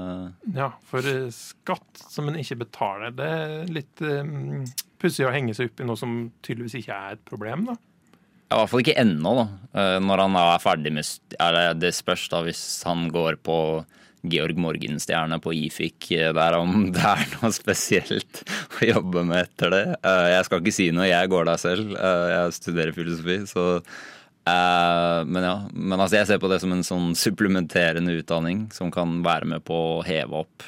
Ja, 0.56 0.70
for 0.88 1.12
eh, 1.12 1.28
skatt 1.36 2.06
som 2.08 2.32
en 2.32 2.40
ikke 2.40 2.62
betaler, 2.64 3.12
det 3.20 3.28
er 3.28 3.76
litt 3.76 4.02
um, 4.08 4.64
pussig 5.04 5.28
å 5.28 5.34
henge 5.36 5.54
seg 5.58 5.70
opp 5.74 5.84
i 5.84 5.90
noe 5.92 6.00
som 6.00 6.16
tydeligvis 6.48 6.80
ikke 6.80 6.96
er 6.96 7.20
et 7.20 7.28
problem, 7.28 7.68
da. 7.74 7.76
Ja, 8.48 8.56
I 8.56 8.60
hvert 8.62 8.72
fall 8.72 8.86
ikke 8.86 9.00
ennå, 9.04 9.36
da. 9.36 9.46
Eh, 9.76 9.98
Når 10.08 10.24
han 10.24 10.40
er 10.40 10.62
ferdig 10.64 10.94
med 10.96 11.36
eller 11.44 11.74
Det 11.76 11.92
spørs 11.94 12.30
da 12.32 12.40
hvis 12.48 12.62
han 12.88 13.10
går 13.12 13.36
på 13.44 13.58
Georg 14.26 14.58
Morgenstjerne 14.60 15.38
på 15.44 15.54
IFIK 15.54 16.08
eh, 16.18 16.32
der 16.36 16.58
om 16.58 16.88
det 16.96 17.04
er 17.06 17.26
noe 17.38 17.52
spesielt 17.56 18.42
å 18.80 18.88
jobbe 18.90 19.24
med 19.30 19.44
etter 19.46 19.74
det. 19.74 19.84
Eh, 20.02 20.28
Jeg 20.34 20.48
skal 20.48 20.62
ikke 20.64 20.74
si 20.76 20.88
noe, 20.96 21.06
jeg 21.10 21.30
går 21.32 21.46
der 21.52 21.62
selv. 21.62 21.94
Eh, 21.96 22.28
Jeg 22.34 22.56
studerer 22.58 22.96
filosofi, 22.98 23.40
så 23.50 23.68
Men 24.48 25.44
ja. 25.44 25.56
Men 25.74 26.00
altså, 26.00 26.16
jeg 26.22 26.28
ser 26.30 26.40
på 26.40 26.48
det 26.52 26.62
som 26.64 26.72
en 26.72 26.84
sånn 26.88 27.10
supplementerende 27.20 28.14
utdanning 28.22 28.70
som 28.72 28.90
kan 28.96 29.18
være 29.26 29.46
med 29.54 29.64
på 29.68 29.76
å 29.76 30.04
heve 30.08 30.44
opp 30.46 30.64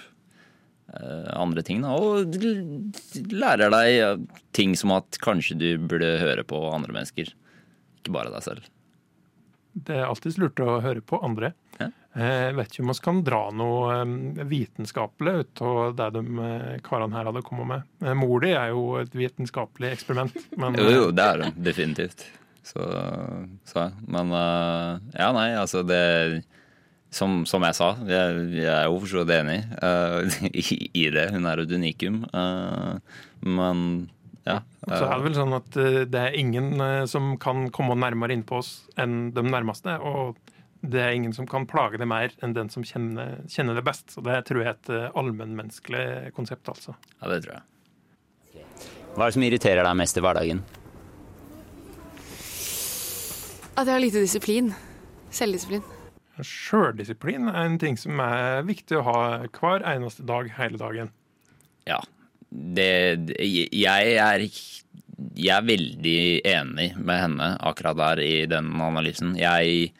andre 1.37 1.61
ting. 1.61 1.83
Da, 1.85 1.93
og 1.93 2.33
lærer 3.29 3.69
deg 3.71 4.23
ting 4.57 4.71
som 4.75 4.91
at 4.95 5.19
kanskje 5.21 5.55
du 5.61 5.67
burde 5.85 6.15
høre 6.19 6.43
på 6.49 6.59
andre 6.73 6.95
mennesker. 6.95 7.29
Ikke 8.01 8.15
bare 8.15 8.33
deg 8.33 8.41
selv. 8.43 8.65
Det 9.77 9.95
er 9.99 10.07
alltid 10.09 10.39
lurt 10.41 10.59
å 10.65 10.79
høre 10.83 11.03
på 11.05 11.21
andre. 11.23 11.53
Jeg 12.19 12.55
vet 12.57 12.73
ikke 12.73 12.83
om 12.83 12.91
vi 12.91 12.97
kan 13.05 13.21
dra 13.25 13.39
noe 13.55 13.95
eh, 14.01 14.43
vitenskapelig 14.49 15.33
ut 15.39 15.63
av 15.65 15.95
det 15.97 16.09
de 16.17 16.23
eh, 16.45 16.75
karene 16.85 17.17
her 17.17 17.29
hadde 17.29 17.45
kommet 17.45 17.69
med. 17.71 17.87
Eh, 18.03 18.17
Mor 18.17 18.43
di 18.43 18.51
er 18.53 18.73
jo 18.73 18.83
et 19.01 19.15
vitenskapelig 19.15 19.93
eksperiment. 19.95 20.37
Men, 20.59 20.77
Jo, 20.79 20.89
jo, 20.95 21.07
det 21.15 21.25
er 21.25 21.43
det 21.43 21.51
definitivt. 21.69 22.27
Så, 22.65 22.85
så 23.65 23.85
jeg. 23.85 24.05
Men 24.11 24.35
eh, 24.35 25.09
ja, 25.17 25.31
nei, 25.35 25.49
altså 25.57 25.83
det 25.87 26.03
som, 27.15 27.41
som 27.49 27.63
jeg 27.65 27.77
sa, 27.77 27.93
jeg, 28.05 28.45
jeg 28.59 28.69
er 28.69 28.85
jo 28.85 28.99
for 29.01 29.09
så 29.09 29.23
vidt 29.23 29.39
enig 29.39 29.59
uh, 29.81 30.21
i, 30.61 30.65
i 30.93 31.07
det. 31.09 31.31
Hun 31.33 31.47
er 31.49 31.63
et 31.63 31.71
unikum. 31.73 32.21
Uh, 32.29 32.99
men 33.41 34.09
ja. 34.49 34.59
Så 34.87 35.05
er 35.05 35.17
det 35.17 35.25
vel 35.27 35.37
sånn 35.37 35.55
at 35.57 35.77
eh, 35.79 35.99
det 36.09 36.21
er 36.21 36.37
ingen 36.39 36.79
eh, 36.81 37.03
som 37.09 37.33
kan 37.41 37.67
komme 37.75 37.97
nærmere 37.99 38.33
innpå 38.35 38.61
oss 38.61 38.71
enn 38.99 39.29
de 39.35 39.43
nærmeste. 39.45 39.97
Og 40.01 40.39
det 40.81 41.01
er 41.03 41.11
ingen 41.15 41.33
som 41.35 41.47
kan 41.47 41.67
plage 41.67 41.99
det 41.99 42.07
mer 42.07 42.31
enn 42.43 42.53
den 42.55 42.69
som 42.71 42.85
kjenner, 42.87 43.41
kjenner 43.51 43.75
det 43.75 43.83
best. 43.87 44.13
Så 44.15 44.23
det 44.23 44.37
tror 44.47 44.63
jeg 44.63 44.71
er 44.71 44.77
et 44.77 44.91
eh, 44.95 45.09
allmennmenneskelig 45.19 46.33
konsept, 46.37 46.69
altså. 46.71 46.95
ja, 47.19 47.31
det 47.33 47.41
tror 47.45 47.57
jeg. 47.57 47.65
Hva 49.15 49.25
er 49.25 49.31
det 49.31 49.35
som 49.35 49.43
irriterer 49.43 49.83
deg 49.83 49.97
mest 49.99 50.19
i 50.19 50.23
hverdagen? 50.23 50.61
At 53.79 53.87
jeg 53.87 53.95
har 53.95 54.03
lite 54.03 54.23
disiplin. 54.23 54.73
Selvdisiplin. 55.33 55.83
Sjøldisiplin 56.45 57.49
er 57.51 57.65
en 57.65 57.77
ting 57.81 57.97
som 57.99 58.19
er 58.23 58.63
viktig 58.67 58.99
å 58.99 59.05
ha 59.07 59.19
hver 59.43 59.83
eneste 59.87 60.23
dag 60.27 60.47
hele 60.55 60.79
dagen. 60.79 61.11
Ja. 61.89 61.99
Det, 62.49 62.91
jeg, 63.35 64.13
er, 64.15 64.45
jeg 64.47 65.53
er 65.53 65.67
veldig 65.67 66.21
enig 66.47 66.87
med 66.97 67.23
henne 67.25 67.49
akkurat 67.59 67.99
der 67.99 68.23
i 68.23 68.35
den 68.49 68.71
analysen. 68.81 69.35
Jeg 69.39 69.91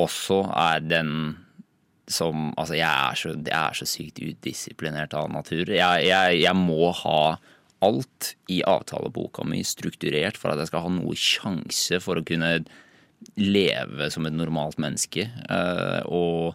også 0.00 0.42
er 0.50 0.84
den 0.84 1.10
som 2.04 2.50
Altså, 2.60 2.74
jeg 2.76 2.84
er 2.84 3.16
så, 3.16 3.30
jeg 3.32 3.56
er 3.56 3.76
så 3.78 3.86
sykt 3.88 4.18
udisiplinert 4.20 5.14
av 5.16 5.30
natur. 5.32 5.70
Jeg, 5.72 6.04
jeg, 6.04 6.40
jeg 6.42 6.56
må 6.58 6.90
ha 6.98 7.36
alt 7.84 8.34
i 8.52 8.60
avtaleboka 8.68 9.44
mi 9.48 9.62
strukturert 9.64 10.36
for 10.40 10.52
at 10.52 10.60
jeg 10.60 10.68
skal 10.68 10.84
ha 10.84 10.92
noe 10.92 11.16
sjanse 11.16 12.00
for 12.04 12.20
å 12.20 12.26
kunne 12.26 12.58
leve 13.40 14.10
som 14.12 14.28
et 14.28 14.36
normalt 14.36 14.76
menneske. 14.80 15.26
Eh, 15.32 16.00
og 16.04 16.54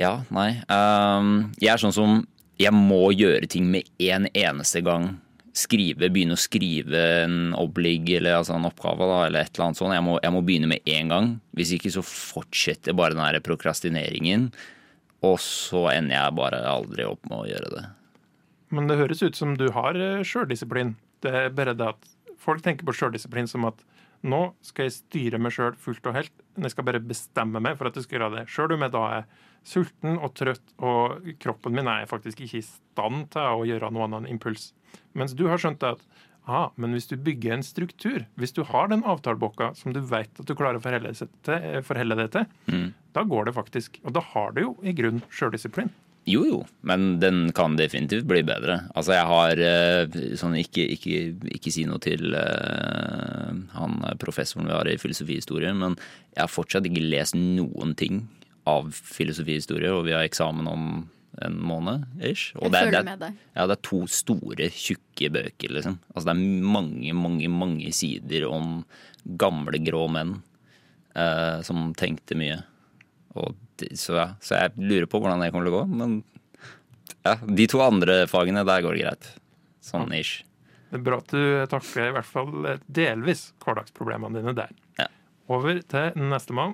ja, 0.00 0.16
nei. 0.34 0.50
Um, 0.66 1.52
jeg 1.60 1.74
er 1.74 1.82
sånn 1.82 1.94
som 1.94 2.22
Jeg 2.58 2.70
må 2.74 3.08
gjøre 3.10 3.48
ting 3.50 3.66
med 3.66 3.88
en 3.98 4.28
eneste 4.30 4.80
gang. 4.86 5.16
Skrive, 5.54 6.08
Begynne 6.10 6.34
å 6.34 6.40
skrive 6.40 7.00
en 7.22 7.52
oblig 7.54 8.08
eller 8.16 8.40
altså 8.40 8.56
en 8.56 8.66
oppgave 8.66 9.06
da, 9.06 9.18
eller 9.28 9.44
et 9.44 9.52
eller 9.54 9.68
annet 9.68 9.78
sånt. 9.78 9.94
Jeg 9.94 10.02
må, 10.02 10.16
jeg 10.24 10.34
må 10.34 10.40
begynne 10.42 10.70
med 10.72 10.94
en 10.96 11.12
gang. 11.12 11.28
Hvis 11.54 11.76
ikke 11.76 11.92
så 11.94 12.02
fortsetter 12.02 12.96
bare 12.98 13.14
den 13.14 13.22
der 13.22 13.44
prokrastineringen. 13.44 14.48
Og 15.24 15.38
så 15.40 15.86
ender 15.92 16.18
jeg 16.18 16.36
bare 16.40 16.60
aldri 16.68 17.06
opp 17.06 17.22
med 17.30 17.38
å 17.38 17.46
gjøre 17.48 17.70
det. 17.76 17.84
Men 18.74 18.90
det 18.90 18.98
høres 18.98 19.22
ut 19.22 19.38
som 19.38 19.54
du 19.58 19.68
har 19.76 19.94
eh, 19.94 20.24
sjøldisiplin. 20.26 20.96
Det 21.22 21.30
er 21.30 21.54
bare 21.54 21.76
det 21.78 21.92
at 21.94 22.14
folk 22.42 22.64
tenker 22.64 22.86
på 22.88 22.96
sjøldisiplin 22.96 23.48
som 23.48 23.68
at 23.70 23.78
nå 24.24 24.40
skal 24.64 24.88
jeg 24.88 24.96
styre 24.96 25.40
meg 25.40 25.52
sjøl 25.54 25.74
fullt 25.78 26.06
og 26.08 26.16
helt. 26.16 26.34
Men 26.56 26.66
jeg 26.66 26.74
skal 26.74 26.86
bare 26.88 27.02
bestemme 27.04 27.62
meg 27.62 27.76
for 27.78 27.88
at 27.88 27.98
jeg 27.98 28.06
skal 28.06 28.18
gjøre 28.18 28.38
det. 28.38 28.46
Sjøl 28.50 28.74
om 28.76 28.84
jeg 28.86 28.94
da 28.94 29.04
er 29.18 29.26
sulten 29.64 30.18
og 30.18 30.34
trøtt, 30.36 30.64
og 30.84 31.28
kroppen 31.40 31.76
min 31.76 31.88
er 31.88 32.08
faktisk 32.08 32.42
ikke 32.44 32.60
i 32.60 32.66
stand 32.66 33.28
til 33.32 33.60
å 33.60 33.66
gjøre 33.68 33.92
noe 33.92 34.08
annet 34.08 34.24
enn 34.24 34.34
impuls. 34.36 34.72
Mens 35.14 35.34
du 35.36 35.46
har 35.50 35.58
skjønt 35.62 35.80
det 35.82 35.94
at 35.96 36.04
aha, 36.44 36.66
men 36.76 36.92
hvis 36.92 37.08
du 37.08 37.16
bygger 37.16 37.54
en 37.54 37.62
struktur, 37.64 38.26
hvis 38.36 38.52
du 38.52 38.62
har 38.68 38.88
den 38.92 39.04
avtalebokka 39.08 39.70
som 39.78 39.94
du 39.96 40.00
vet 40.04 40.28
at 40.40 40.44
du 40.44 40.52
klarer 40.54 40.76
å 40.76 40.84
forholde, 40.84 41.14
seg 41.16 41.30
til, 41.46 41.78
forholde 41.86 42.18
deg 42.20 42.32
til, 42.34 42.48
Mm. 42.68 42.88
da 43.16 43.22
går 43.24 43.46
det 43.46 43.54
faktisk. 43.56 44.00
Og 44.04 44.12
da 44.12 44.20
har 44.20 44.52
du 44.52 44.60
jo 44.60 44.76
i 44.82 44.92
grunn 44.92 45.22
sjøldisiplin. 45.32 45.88
Jo, 46.26 46.40
jo, 46.48 46.58
men 46.80 47.18
den 47.20 47.50
kan 47.52 47.76
definitivt 47.76 48.24
bli 48.24 48.42
bedre. 48.42 48.88
Altså, 48.96 49.12
jeg 49.12 49.26
har 49.28 49.60
eh, 49.60 50.36
sånn 50.40 50.54
Ikke, 50.56 50.84
ikke, 50.96 51.34
ikke 51.52 51.72
si 51.72 51.84
noe 51.84 52.00
til 52.00 52.32
uh, 52.32 53.52
han 53.76 53.98
professoren 54.20 54.68
vi 54.68 54.72
har 54.72 54.88
i 54.88 54.96
filosofihistorie, 55.00 55.74
men 55.76 55.96
jeg 56.34 56.40
har 56.46 56.48
fortsatt 56.52 56.88
ikke 56.88 57.04
lest 57.04 57.36
noen 57.36 57.92
ting 57.94 58.22
av 58.66 58.88
filosofihistorie, 58.96 59.92
og 59.92 60.06
vi 60.06 60.14
har 60.16 60.24
eksamen 60.24 60.68
om 60.70 60.86
en 61.42 61.56
måned 61.58 62.04
ish. 62.22 62.52
Og 62.56 62.68
Jeg 62.68 62.72
det 62.74 62.82
føler 62.84 62.96
det 62.96 63.04
med 63.08 63.22
deg. 63.24 63.38
Ja, 63.56 63.66
det 63.66 63.76
er 63.76 63.82
to 63.88 64.00
store, 64.10 64.68
tjukke 64.70 65.30
bøker, 65.34 65.74
liksom. 65.78 65.98
Altså, 66.14 66.28
det 66.28 66.34
er 66.34 66.68
mange, 66.76 67.14
mange, 67.18 67.50
mange 67.50 67.90
sider 67.96 68.46
om 68.50 68.84
gamle, 69.40 69.80
grå 69.82 70.04
menn 70.12 70.36
eh, 71.16 71.58
som 71.66 71.88
tenkte 71.98 72.38
mye. 72.38 72.60
Og 73.34 73.56
det, 73.80 73.94
så, 73.98 74.18
ja, 74.20 74.28
så 74.44 74.60
jeg 74.60 74.76
lurer 74.78 75.08
på 75.10 75.18
hvordan 75.22 75.42
det 75.42 75.50
kommer 75.54 75.66
til 75.70 75.74
å 75.74 75.80
gå. 75.80 75.84
Men 75.90 76.16
ja, 77.24 77.38
de 77.42 77.66
to 77.70 77.82
andre 77.82 78.24
fagene, 78.30 78.66
der 78.68 78.84
går 78.84 78.94
det 78.98 79.06
greit. 79.06 79.30
Sånn 79.84 80.12
ish. 80.16 80.44
Det 80.92 81.00
er 81.00 81.04
bra 81.08 81.18
at 81.18 81.32
du 81.32 81.42
takler 81.72 82.12
i 82.12 82.14
hvert 82.14 82.30
fall 82.30 82.70
eh, 82.70 82.82
delvis 82.86 83.48
hverdagsproblemene 83.64 84.38
dine 84.38 84.54
der. 84.56 84.74
Over 85.52 85.82
til 85.84 86.14
nestemann. 86.16 86.72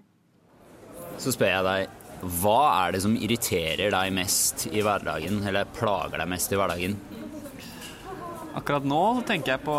Så 1.18 1.32
spør 1.34 1.48
jeg 1.50 1.64
deg, 1.66 1.94
hva 2.20 2.84
er 2.84 2.92
det 2.92 3.00
som 3.04 3.14
irriterer 3.16 3.92
deg 3.94 4.12
mest 4.12 4.66
i 4.68 4.82
hverdagen, 4.84 5.40
eller 5.46 5.68
plager 5.72 6.20
deg 6.20 6.28
mest 6.28 6.52
i 6.52 6.58
hverdagen? 6.60 6.98
Akkurat 8.58 8.84
nå 8.84 9.00
tenker 9.28 9.54
jeg 9.54 9.64
på 9.64 9.76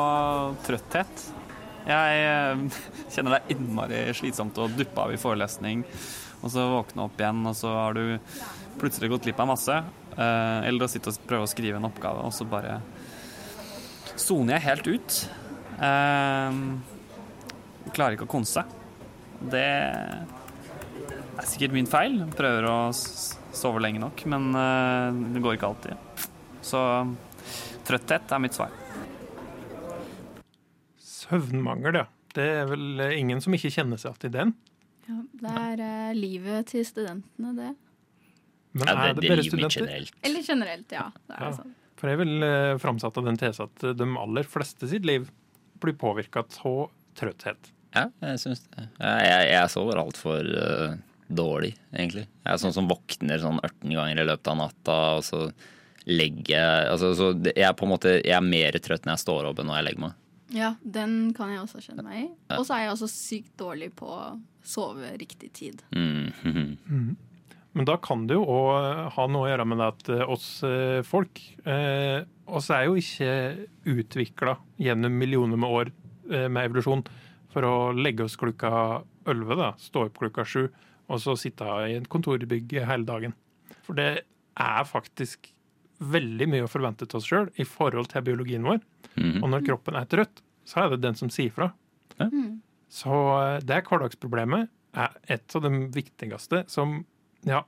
trøtthet. 0.66 1.26
Jeg 1.86 2.26
eh, 2.26 2.82
kjenner 3.14 3.36
det 3.36 3.42
er 3.42 3.56
innmari 3.56 4.02
slitsomt 4.18 4.58
å 4.58 4.70
duppe 4.74 5.06
av 5.06 5.14
i 5.14 5.22
forelesning, 5.22 5.84
og 6.42 6.54
så 6.54 6.66
våkne 6.72 7.06
opp 7.06 7.22
igjen, 7.22 7.44
og 7.46 7.58
så 7.58 7.74
har 7.76 7.98
du 7.98 8.18
plutselig 8.82 9.12
gått 9.14 9.28
glipp 9.28 9.42
av 9.44 9.52
masse. 9.52 9.76
Eh, 10.16 10.60
Eller 10.66 10.88
å 10.88 10.90
sitte 10.90 11.14
og 11.14 11.28
prøve 11.30 11.46
å 11.46 11.52
skrive 11.52 11.78
en 11.78 11.90
oppgave, 11.92 12.26
og 12.26 12.34
så 12.34 12.48
bare 12.50 12.80
soner 14.18 14.58
jeg 14.58 14.70
helt 14.70 14.90
ut. 14.96 15.20
Jeg 15.78 16.58
Klarer 17.92 18.16
ikke 18.16 18.28
å 18.28 18.30
konse. 18.30 18.62
Det 19.52 19.68
er 21.40 21.48
sikkert 21.50 21.76
min 21.76 21.88
feil. 21.90 22.20
Prøver 22.38 22.68
å 22.70 22.78
sove 22.96 23.82
lenge 23.84 24.02
nok, 24.04 24.24
men 24.32 24.50
eh, 24.56 25.20
det 25.36 25.42
går 25.44 25.58
ikke 25.58 25.70
alltid. 25.72 26.26
Så 26.66 26.82
trøtthet 27.88 28.32
er 28.36 28.42
mitt 28.44 28.56
svar. 28.58 28.74
Søvnmangel, 31.02 32.02
ja. 32.02 32.08
Det 32.36 32.46
er 32.62 32.68
vel 32.70 33.02
eh, 33.04 33.16
ingen 33.20 33.42
som 33.44 33.54
ikke 33.56 33.72
kjenner 33.74 34.00
seg 34.00 34.16
igjen 34.16 34.30
i 34.32 34.36
den. 34.38 34.54
Ja, 35.12 35.18
det 35.42 35.52
er 35.60 35.82
uh, 35.82 36.12
livet 36.16 36.70
til 36.72 36.86
studentene, 36.88 37.52
det. 37.58 37.72
Men 38.78 38.88
Ja, 38.88 38.94
det- 38.94 39.10
er 39.10 39.14
det 39.18 39.22
det 39.26 39.30
bare 39.34 39.44
studenter? 39.44 39.82
generelt. 39.82 40.14
Eller 40.24 40.42
generelt, 40.48 40.92
ja. 40.96 41.08
Det 41.28 41.36
er 41.36 41.44
Ja. 41.50 41.52
sånn. 41.58 41.74
For 42.02 42.10
jeg 42.10 42.18
vil 42.22 42.44
uh, 42.44 42.78
framsatt 42.82 43.18
av 43.18 43.26
den 43.28 43.38
tese 43.38 43.64
at 43.68 43.84
de 43.98 44.08
aller 44.18 44.44
fleste 44.48 44.88
sitt 44.90 45.06
liv 45.06 45.28
blir 45.82 45.94
påvirka 45.94 46.46
av 46.46 46.90
trøtthet. 47.18 47.72
Ja, 47.94 48.06
jeg 48.22 48.40
syns 48.40 48.62
det. 48.70 48.88
Jeg, 49.02 49.26
jeg, 49.28 49.50
jeg 49.52 49.70
sover 49.74 50.00
altfor 50.00 50.48
uh, 50.48 50.96
dårlig, 51.36 51.76
egentlig. 51.94 52.26
Jeg 52.44 52.54
er 52.54 52.62
sånn 52.62 52.76
som 52.76 52.90
våkner 52.90 53.42
sånn 53.42 53.60
18 53.62 53.94
ganger 53.94 54.22
i 54.24 54.28
løpet 54.28 54.52
av 54.52 54.60
natta, 54.60 54.98
og 55.20 55.26
så 55.28 55.46
legger 56.10 56.56
jeg 56.56 56.90
altså, 56.90 57.12
så 57.18 57.30
jeg, 57.46 57.62
er 57.62 57.76
på 57.78 57.86
en 57.86 57.94
måte, 57.94 58.16
jeg 58.20 58.34
er 58.34 58.46
mer 58.46 58.78
trøtt 58.82 59.06
når 59.06 59.14
jeg 59.16 59.24
står 59.24 59.50
opp 59.52 59.62
enn 59.62 59.70
når 59.70 59.80
jeg 59.80 59.88
legger 59.90 60.06
meg. 60.08 60.18
Ja, 60.52 60.74
den 60.84 61.18
kan 61.38 61.52
jeg 61.54 61.62
også 61.62 61.80
kjenne 61.84 62.04
meg 62.04 62.24
i. 62.26 62.30
Og 62.58 62.66
så 62.68 62.76
er 62.76 62.86
jeg 62.86 62.96
også 62.96 63.12
sykt 63.12 63.54
dårlig 63.62 63.92
på 63.96 64.10
å 64.12 64.22
sove 64.68 65.14
riktig 65.22 65.52
tid. 65.56 65.84
Mm. 65.96 66.34
mm. 66.92 67.12
Men 67.72 67.88
da 67.88 67.96
kan 68.04 68.26
det 68.28 68.36
jo 68.36 68.44
òg 68.52 69.14
ha 69.16 69.26
noe 69.32 69.48
å 69.48 69.52
gjøre 69.52 69.66
med 69.72 69.80
det 69.80 69.88
at 69.94 70.10
eh, 70.12 70.24
oss 70.28 70.48
eh, 70.68 71.00
folk 71.08 71.40
eh, 71.64 72.28
oss 72.52 72.68
er 72.74 72.88
jo 72.90 72.98
ikke 73.00 73.32
utvikla 73.88 74.58
gjennom 74.82 75.16
millioner 75.16 75.60
med 75.60 75.72
år 75.72 75.92
eh, 76.32 76.50
med 76.52 76.68
evolusjon 76.68 77.06
for 77.52 77.68
å 77.68 77.76
legge 77.96 78.26
oss 78.26 78.38
klokka 78.40 79.02
11, 79.30 79.74
stå 79.80 80.08
opp 80.08 80.20
klokka 80.20 80.46
7, 80.48 80.66
og 81.12 81.20
så 81.24 81.36
sitte 81.40 81.68
i 81.88 81.98
et 82.00 82.10
kontorbygg 82.12 82.78
hele 82.88 83.08
dagen. 83.08 83.36
For 83.86 83.98
det 83.98 84.24
er 84.60 84.88
faktisk 84.88 85.52
veldig 86.02 86.48
mye 86.50 86.66
å 86.66 86.72
forvente 86.72 87.06
til 87.06 87.20
oss 87.20 87.28
sjøl 87.30 87.50
i 87.62 87.66
forhold 87.68 88.10
til 88.12 88.26
biologien 88.26 88.66
vår. 88.66 88.80
Mm. 89.20 89.42
Og 89.44 89.50
når 89.54 89.66
kroppen 89.68 89.98
er 90.00 90.08
trøtt, 90.10 90.42
så 90.66 90.86
er 90.86 90.94
det 90.94 91.04
den 91.04 91.18
som 91.20 91.30
sier 91.34 91.54
fra. 91.54 91.72
Så 92.92 93.18
eh, 93.40 93.58
det 93.66 93.78
er 93.78 93.88
hverdagsproblemet 93.88 94.72
er 95.02 95.14
et 95.32 95.56
av 95.56 95.64
de 95.64 95.72
viktigste 95.96 96.66
som 96.72 97.00
ja, 97.48 97.64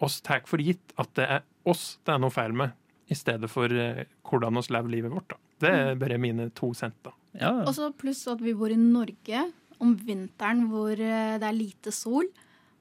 oss 0.00 0.20
tar 0.24 0.46
for 0.48 0.62
gitt 0.64 0.94
at 1.00 1.12
det 1.18 1.26
er 1.38 1.42
oss 1.68 1.98
det 2.08 2.14
er 2.14 2.22
noe 2.22 2.32
feil 2.32 2.54
med, 2.56 2.72
i 3.12 3.16
stedet 3.18 3.50
for 3.52 3.72
eh, 3.72 4.06
hvordan 4.26 4.56
oss 4.60 4.70
lever 4.72 4.94
livet 4.96 5.12
vårt. 5.12 5.34
da. 5.34 5.40
Det 5.60 5.72
er 5.76 5.98
bare 6.00 6.20
mine 6.22 6.48
to 6.56 6.70
senter. 6.76 7.12
Ja. 7.36 7.52
Og 7.66 7.74
så 7.76 7.90
pluss 7.92 8.24
at 8.30 8.40
vi 8.42 8.56
bor 8.56 8.72
i 8.72 8.78
Norge 8.80 9.44
om 9.80 9.92
vinteren 10.06 10.66
hvor 10.70 10.94
eh, 10.94 11.36
det 11.40 11.46
er 11.46 11.56
lite 11.56 11.92
sol, 11.94 12.28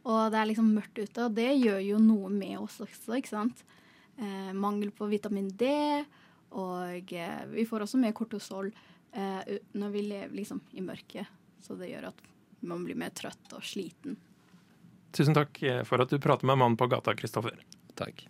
og 0.07 0.31
det 0.31 0.39
er 0.39 0.49
liksom 0.49 0.71
mørkt 0.75 0.99
ute. 0.99 1.25
Og 1.25 1.35
det 1.35 1.49
gjør 1.57 1.81
jo 1.83 1.99
noe 2.03 2.31
med 2.33 2.57
oss 2.61 2.79
også, 2.85 3.17
ikke 3.17 3.33
sant. 3.33 3.65
Eh, 4.19 4.53
mangel 4.53 4.91
på 4.95 5.07
vitamin 5.11 5.49
D, 5.59 5.69
og 6.59 7.13
eh, 7.13 7.43
vi 7.51 7.67
får 7.67 7.85
også 7.85 7.99
mer 8.01 8.15
kortisol 8.17 8.71
eh, 9.13 9.59
når 9.77 9.93
vi 9.93 10.07
lever 10.07 10.33
liksom 10.41 10.63
i 10.71 10.83
mørket. 10.83 11.29
Så 11.61 11.77
det 11.79 11.91
gjør 11.91 12.09
at 12.11 12.25
man 12.65 12.83
blir 12.83 12.97
mer 12.99 13.13
trøtt 13.15 13.53
og 13.55 13.63
sliten. 13.65 14.17
Tusen 15.15 15.37
takk 15.37 15.61
eh, 15.63 15.83
for 15.87 16.01
at 16.03 16.11
du 16.11 16.19
prater 16.21 16.49
med 16.49 16.59
mannen 16.59 16.77
på 16.79 16.89
gata, 16.91 17.15
Kristoffer. 17.17 17.57
Takk. 17.99 18.27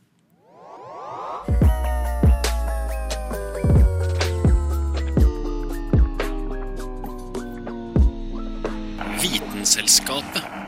Vitenselskapet. 9.19 10.58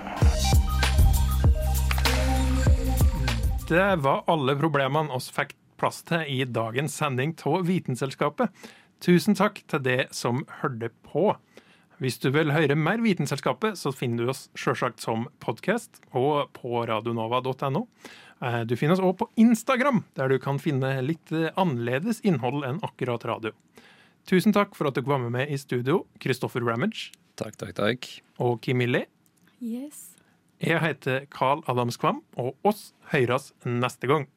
Det 3.71 3.95
var 4.03 4.23
alle 4.27 4.51
problemene 4.59 5.13
oss 5.15 5.29
fikk 5.31 5.53
plass 5.79 6.01
til 6.03 6.25
i 6.27 6.41
dagens 6.43 6.91
sending 6.99 7.31
av 7.47 7.61
Vitenselskapet. 7.69 8.51
Tusen 8.99 9.37
takk 9.39 9.61
til 9.71 9.79
det 9.85 10.09
som 10.11 10.41
hørte 10.59 10.89
på. 11.07 11.29
Hvis 12.03 12.19
du 12.19 12.27
vil 12.35 12.51
høre 12.51 12.75
mer 12.75 12.99
Vitenselskapet, 12.99 13.79
så 13.79 13.93
finner 13.95 14.25
du 14.27 14.33
oss 14.33 14.49
selvsagt 14.59 14.99
som 14.99 15.29
podkast 15.39 16.01
og 16.11 16.51
på 16.57 16.83
radionova.no. 16.89 17.85
Eh, 18.43 18.61
Du 18.67 18.75
finner 18.75 18.97
oss 18.99 19.05
òg 19.07 19.15
på 19.23 19.29
Instagram, 19.39 20.03
der 20.19 20.27
du 20.27 20.39
kan 20.43 20.59
finne 20.59 20.97
litt 21.05 21.31
eh, 21.31 21.53
annerledes 21.55 22.19
innhold 22.27 22.67
enn 22.67 22.83
akkurat 22.83 23.23
radio. 23.23 23.55
Tusen 24.27 24.51
takk 24.51 24.75
for 24.75 24.91
at 24.91 24.99
dere 24.99 25.07
var 25.07 25.23
med 25.23 25.31
meg 25.31 25.47
i 25.47 25.55
studio, 25.55 26.03
Kristoffer 26.19 26.59
Ramage. 26.59 27.13
Takk, 27.39 27.55
takk, 27.55 27.77
takk. 27.79 28.11
Og 28.43 28.59
Kim 28.59 28.83
Millie. 28.83 29.07
Yes. 29.63 30.10
Jeg 30.61 30.77
heter 30.83 31.23
Carl 31.33 31.63
Adams 31.71 31.97
Kvam, 31.97 32.19
og 32.37 32.53
oss 32.69 32.91
høres 33.09 33.47
neste 33.65 34.05
gang. 34.05 34.27